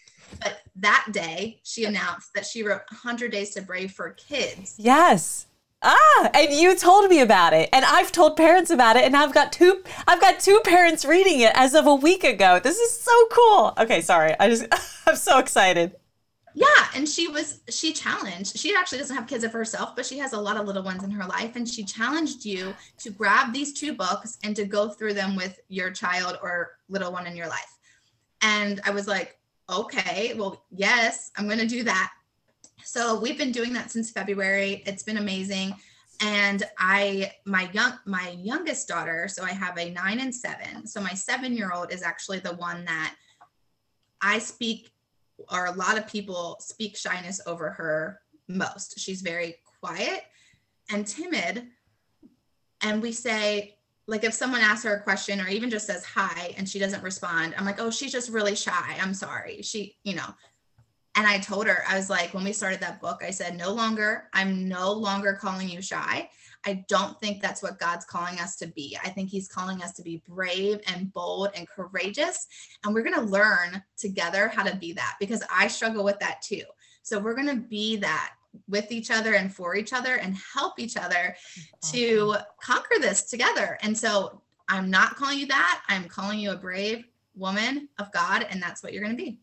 But 0.43 0.61
that 0.77 1.07
day, 1.11 1.59
she 1.63 1.87
announced 1.87 2.35
that 2.35 2.45
she 2.45 2.63
wrote 2.63 2.83
100 2.91 3.33
Days 3.33 3.55
to 3.55 3.63
Brave 3.63 3.93
for 3.93 4.11
kids. 4.11 4.75
Yes. 4.77 5.47
Ah, 5.81 6.31
and 6.35 6.53
you 6.53 6.77
told 6.77 7.09
me 7.09 7.21
about 7.21 7.55
it, 7.55 7.71
and 7.73 7.85
I've 7.85 8.13
told 8.13 8.37
parents 8.37 8.71
about 8.71 8.97
it, 8.97 9.05
and 9.05 9.17
I've 9.17 9.33
got 9.33 9.53
two. 9.53 9.83
I've 10.07 10.21
got 10.21 10.41
two 10.41 10.61
parents 10.65 11.07
reading 11.07 11.41
it 11.41 11.53
as 11.55 11.75
of 11.75 11.87
a 11.87 11.95
week 11.95 12.25
ago. 12.25 12.61
This 12.63 12.79
is 12.79 13.01
so 13.01 13.27
cool. 13.31 13.73
Okay, 13.79 14.03
sorry. 14.03 14.35
I 14.39 14.49
just 14.51 14.67
I'm 15.07 15.17
so 15.17 15.39
excited. 15.39 15.95
Yeah, 16.59 16.89
and 16.97 17.09
she 17.09 17.29
was 17.29 17.61
she 17.71 17.93
challenged. 17.93 18.59
She 18.59 18.75
actually 18.75 18.99
doesn't 18.99 19.15
have 19.15 19.29
kids 19.29 19.45
of 19.45 19.53
herself, 19.53 19.95
but 19.95 20.05
she 20.05 20.19
has 20.19 20.33
a 20.33 20.41
lot 20.41 20.57
of 20.57 20.67
little 20.67 20.83
ones 20.83 21.05
in 21.05 21.11
her 21.13 21.25
life, 21.25 21.55
and 21.55 21.69
she 21.69 21.85
challenged 21.85 22.45
you 22.45 22.75
to 22.99 23.11
grab 23.11 23.53
these 23.53 23.73
two 23.73 23.93
books 23.93 24.39
and 24.43 24.57
to 24.57 24.65
go 24.65 24.89
through 24.89 25.15
them 25.15 25.37
with 25.37 25.61
your 25.69 25.93
child 25.93 26.37
or 26.43 26.71
little 26.89 27.13
one 27.13 27.29
in 27.29 27.37
your 27.37 27.47
life. 27.47 27.79
And 28.43 28.81
I 28.85 28.91
was 28.91 29.07
like, 29.07 29.39
okay, 29.71 30.35
well, 30.37 30.65
yes, 30.73 31.31
I'm 31.37 31.47
going 31.47 31.61
to 31.61 31.67
do 31.67 31.85
that. 31.85 32.11
So 32.83 33.21
we've 33.21 33.39
been 33.39 33.53
doing 33.53 33.73
that 33.75 33.93
since 33.93 34.11
February. 34.11 34.83
It's 34.85 35.05
been 35.05 35.19
amazing. 35.19 35.77
And 36.21 36.65
I, 36.77 37.31
my 37.47 37.71
young, 37.73 37.93
my 38.05 38.31
youngest 38.31 38.89
daughter, 38.89 39.29
so 39.29 39.45
I 39.45 39.51
have 39.53 39.79
a 39.79 39.91
nine 39.91 40.19
and 40.19 40.35
seven. 40.35 40.89
So 40.89 41.01
my 41.01 41.15
seven 41.15 41.53
year 41.53 41.71
old 41.73 41.93
is 41.93 42.03
actually 42.03 42.41
the 42.41 42.57
one 42.57 42.85
that 42.87 43.15
I 44.21 44.41
speak, 44.41 44.91
or 45.51 45.67
a 45.67 45.73
lot 45.73 45.99
of 45.99 46.07
people 46.07 46.57
speak 46.61 46.97
shyness 46.97 47.41
over 47.47 47.71
her 47.71 48.21
most. 48.49 48.99
She's 48.99 49.23
very 49.23 49.57
quiet 49.81 50.23
and 50.91 51.07
timid. 51.07 51.69
And 52.83 53.03
we 53.03 53.13
say, 53.13 53.77
like 54.07 54.25
if 54.25 54.33
someone 54.33 54.63
asks 54.63 54.85
her 54.85 54.95
a 54.95 55.03
question 55.03 55.41
or 55.41 55.49
even 55.49 55.71
just 55.71 55.87
says 55.87 56.05
hi 56.05 56.55
and 56.57 56.69
she 56.69 56.79
doesn't 56.79 57.03
respond, 57.03 57.55
I'm 57.57 57.65
like, 57.65 57.81
oh, 57.81 57.91
she's 57.91 58.13
just 58.13 58.31
really 58.31 58.57
shy. 58.57 58.97
I'm 59.01 59.15
sorry. 59.15 59.63
She, 59.63 59.97
you 60.03 60.15
know, 60.15 60.35
and 61.15 61.27
I 61.27 61.39
told 61.39 61.67
her, 61.67 61.83
I 61.89 61.97
was 61.97 62.09
like, 62.09 62.33
when 62.33 62.45
we 62.45 62.53
started 62.53 62.81
that 62.81 63.01
book, 63.01 63.23
I 63.25 63.31
said, 63.31 63.57
no 63.57 63.73
longer, 63.73 64.29
I'm 64.33 64.69
no 64.69 64.93
longer 64.93 65.35
calling 65.35 65.69
you 65.69 65.83
shy. 65.83 66.31
I 66.67 66.85
don't 66.89 67.19
think 67.21 67.41
that's 67.41 67.63
what 67.63 67.79
God's 67.79 68.05
calling 68.05 68.41
us 68.41 68.57
to 68.57 68.67
be. 68.67 68.99
I 69.03 69.09
think 69.09 69.31
He's 69.31 69.49
calling 69.49 69.83
us 69.83 69.93
to 69.93 70.03
be 70.03 70.23
brave 70.29 70.81
and 70.87 71.13
bold 71.13 71.51
and 71.55 71.69
courageous. 71.69 72.47
And 72.85 72.93
we're 72.93 73.03
going 73.03 73.15
to 73.15 73.33
learn 73.33 73.83
together 73.97 74.49
how 74.49 74.65
to 74.65 74.77
be 74.77 74.93
that 74.95 75.17
because 75.21 75.43
I 75.53 75.69
struggle 75.69 76.05
with 76.05 76.19
that 76.21 76.43
too. 76.43 76.63
So 77.03 77.19
we're 77.19 77.35
going 77.35 77.49
to 77.49 77.69
be 77.69 77.97
that 77.97 78.35
with 78.67 78.91
each 78.91 79.11
other 79.11 79.35
and 79.35 79.55
for 79.55 79.77
each 79.77 79.93
other 79.93 80.17
and 80.17 80.37
help 80.55 80.79
each 80.79 80.97
other 80.97 81.37
to 81.91 82.37
conquer 82.61 82.97
this 83.01 83.25
together. 83.25 83.79
And 83.83 83.97
so 83.97 84.43
I'm 84.69 84.91
not 84.91 85.17
calling 85.17 85.39
you 85.39 85.47
that. 85.47 85.83
I'm 85.89 86.09
calling 86.09 86.39
you 86.39 86.51
a 86.51 86.57
brave 86.57 87.05
woman 87.35 87.89
of 87.99 88.11
God, 88.13 88.47
and 88.51 88.61
that's 88.61 88.83
what 88.83 88.93
you're 88.93 89.03
going 89.03 89.17
to 89.17 89.23
be. 89.23 89.39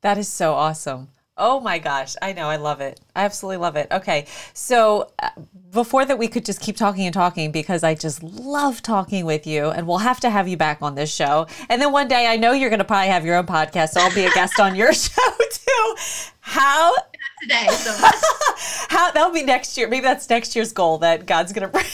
That 0.00 0.16
is 0.16 0.28
so 0.28 0.54
awesome. 0.54 1.08
Oh 1.42 1.58
my 1.58 1.78
gosh, 1.78 2.16
I 2.20 2.34
know, 2.34 2.48
I 2.48 2.56
love 2.56 2.82
it. 2.82 3.00
I 3.16 3.24
absolutely 3.24 3.56
love 3.56 3.74
it. 3.76 3.88
Okay, 3.90 4.26
so 4.52 5.10
uh, 5.22 5.30
before 5.72 6.04
that, 6.04 6.18
we 6.18 6.28
could 6.28 6.44
just 6.44 6.60
keep 6.60 6.76
talking 6.76 7.06
and 7.06 7.14
talking 7.14 7.50
because 7.50 7.82
I 7.82 7.94
just 7.94 8.22
love 8.22 8.82
talking 8.82 9.24
with 9.24 9.46
you, 9.46 9.70
and 9.70 9.86
we'll 9.88 9.98
have 9.98 10.20
to 10.20 10.28
have 10.28 10.48
you 10.48 10.58
back 10.58 10.82
on 10.82 10.96
this 10.96 11.12
show. 11.12 11.46
And 11.70 11.80
then 11.80 11.92
one 11.92 12.08
day, 12.08 12.26
I 12.26 12.36
know 12.36 12.52
you're 12.52 12.68
going 12.68 12.80
to 12.80 12.84
probably 12.84 13.08
have 13.08 13.24
your 13.24 13.36
own 13.36 13.46
podcast, 13.46 13.90
so 13.90 14.02
I'll 14.02 14.14
be 14.14 14.26
a 14.26 14.30
guest 14.32 14.60
on 14.60 14.74
your 14.76 14.92
show 14.92 15.32
too. 15.50 15.96
How 16.40 16.94
today? 17.42 17.68
So 17.70 17.90
how 18.90 19.10
that'll 19.10 19.32
be 19.32 19.42
next 19.42 19.78
year. 19.78 19.88
Maybe 19.88 20.02
that's 20.02 20.28
next 20.28 20.54
year's 20.54 20.72
goal 20.72 20.98
that 20.98 21.24
God's 21.24 21.54
going 21.54 21.70
to 21.70 21.84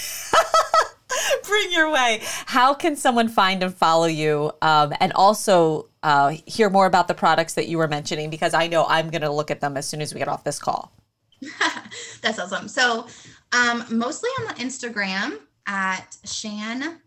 bring 1.47 1.73
your 1.73 1.91
way. 1.91 2.21
How 2.47 2.75
can 2.75 2.97
someone 2.97 3.29
find 3.29 3.63
and 3.63 3.75
follow 3.75 4.07
you, 4.07 4.53
um, 4.63 4.93
and 5.01 5.13
also 5.13 5.89
uh, 6.03 6.37
hear 6.47 6.71
more 6.71 6.87
about 6.87 7.09
the 7.09 7.15
products 7.15 7.55
that 7.55 7.69
you 7.69 7.79
were 7.79 7.89
mentioning? 7.89 8.31
Because 8.31 8.55
I 8.55 8.67
know 8.67 8.85
I'm 8.89 9.11
going 9.11 9.23
to 9.23 9.33
look 9.33 9.51
at 9.51 9.61
them 9.61 9.77
as 9.77 9.87
soon 9.87 10.01
as 10.01 10.13
we 10.15 10.19
get 10.19 10.29
off 10.29 10.45
this 10.45 10.59
call. 10.59 10.93
That's 12.23 12.39
awesome. 12.39 12.69
So, 12.69 13.07
um, 13.53 13.85
mostly 13.91 14.31
on 14.41 14.47
the 14.47 14.55
Instagram 14.55 15.39
at 15.67 16.17
Shan 16.25 17.01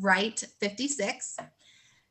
Wright 0.00 0.42
56. 0.60 1.36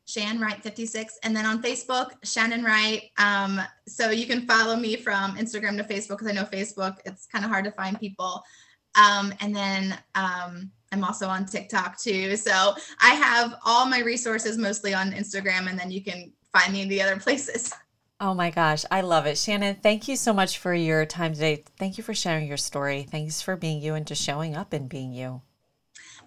Shan 0.06 0.40
Wright 0.40 0.62
56. 0.62 1.18
And 1.22 1.36
then 1.36 1.44
on 1.44 1.62
Facebook, 1.62 2.12
Shannon 2.22 2.62
Wright. 2.62 3.10
Um, 3.18 3.60
so 3.88 4.10
you 4.10 4.26
can 4.26 4.46
follow 4.46 4.76
me 4.76 4.96
from 4.96 5.36
Instagram 5.36 5.76
to 5.76 5.84
Facebook 5.84 6.18
because 6.18 6.28
I 6.28 6.32
know 6.32 6.44
Facebook, 6.44 6.98
it's 7.04 7.26
kind 7.26 7.44
of 7.44 7.50
hard 7.50 7.64
to 7.64 7.72
find 7.72 7.98
people. 7.98 8.42
Um, 8.94 9.34
and 9.40 9.54
then 9.54 9.98
um, 10.14 10.70
I'm 10.92 11.04
also 11.04 11.28
on 11.28 11.46
TikTok 11.46 11.98
too. 11.98 12.36
So 12.36 12.74
I 13.00 13.14
have 13.14 13.56
all 13.64 13.86
my 13.86 14.00
resources 14.00 14.56
mostly 14.56 14.94
on 14.94 15.12
Instagram, 15.12 15.68
and 15.68 15.78
then 15.78 15.90
you 15.90 16.02
can 16.02 16.32
find 16.52 16.72
me 16.72 16.82
in 16.82 16.88
the 16.88 17.02
other 17.02 17.16
places. 17.20 17.72
Oh 18.18 18.32
my 18.32 18.50
gosh, 18.50 18.84
I 18.90 19.02
love 19.02 19.26
it. 19.26 19.36
Shannon, 19.36 19.76
thank 19.82 20.08
you 20.08 20.16
so 20.16 20.32
much 20.32 20.56
for 20.56 20.72
your 20.72 21.04
time 21.04 21.34
today. 21.34 21.64
Thank 21.78 21.98
you 21.98 22.04
for 22.04 22.14
sharing 22.14 22.48
your 22.48 22.56
story. 22.56 23.06
Thanks 23.10 23.42
for 23.42 23.56
being 23.56 23.82
you 23.82 23.94
and 23.94 24.06
just 24.06 24.22
showing 24.22 24.56
up 24.56 24.72
and 24.72 24.88
being 24.88 25.12
you. 25.12 25.42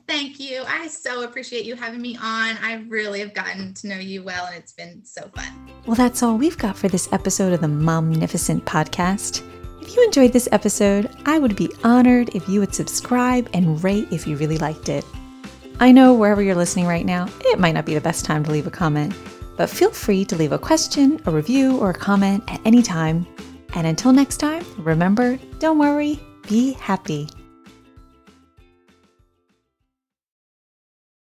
Thank 0.07 0.39
you. 0.39 0.63
I 0.67 0.87
so 0.87 1.23
appreciate 1.23 1.65
you 1.65 1.75
having 1.75 2.01
me 2.01 2.15
on. 2.17 2.57
I 2.61 2.83
really 2.87 3.19
have 3.19 3.33
gotten 3.33 3.73
to 3.75 3.87
know 3.87 3.97
you 3.97 4.23
well, 4.23 4.47
and 4.47 4.55
it's 4.55 4.71
been 4.71 5.03
so 5.03 5.29
fun. 5.35 5.69
Well, 5.85 5.95
that's 5.95 6.21
all 6.23 6.37
we've 6.37 6.57
got 6.57 6.75
for 6.75 6.87
this 6.87 7.11
episode 7.11 7.53
of 7.53 7.61
the 7.61 7.67
Momnificent 7.67 8.61
podcast. 8.61 9.43
If 9.81 9.95
you 9.95 10.03
enjoyed 10.03 10.33
this 10.33 10.49
episode, 10.51 11.09
I 11.25 11.39
would 11.39 11.55
be 11.55 11.71
honored 11.83 12.35
if 12.35 12.47
you 12.47 12.59
would 12.59 12.75
subscribe 12.75 13.49
and 13.53 13.83
rate 13.83 14.07
if 14.11 14.27
you 14.27 14.37
really 14.37 14.57
liked 14.57 14.89
it. 14.89 15.05
I 15.79 15.91
know 15.91 16.13
wherever 16.13 16.41
you're 16.41 16.55
listening 16.55 16.85
right 16.85 17.05
now, 17.05 17.27
it 17.45 17.59
might 17.59 17.73
not 17.73 17.85
be 17.85 17.93
the 17.93 18.01
best 18.01 18.25
time 18.25 18.43
to 18.43 18.51
leave 18.51 18.67
a 18.67 18.71
comment, 18.71 19.15
but 19.55 19.69
feel 19.69 19.91
free 19.91 20.25
to 20.25 20.35
leave 20.35 20.51
a 20.51 20.59
question, 20.59 21.21
a 21.25 21.31
review, 21.31 21.77
or 21.77 21.91
a 21.91 21.93
comment 21.93 22.43
at 22.47 22.61
any 22.65 22.81
time. 22.81 23.25
And 23.73 23.87
until 23.87 24.11
next 24.11 24.37
time, 24.37 24.65
remember 24.77 25.39
don't 25.59 25.79
worry, 25.79 26.19
be 26.47 26.73
happy. 26.73 27.29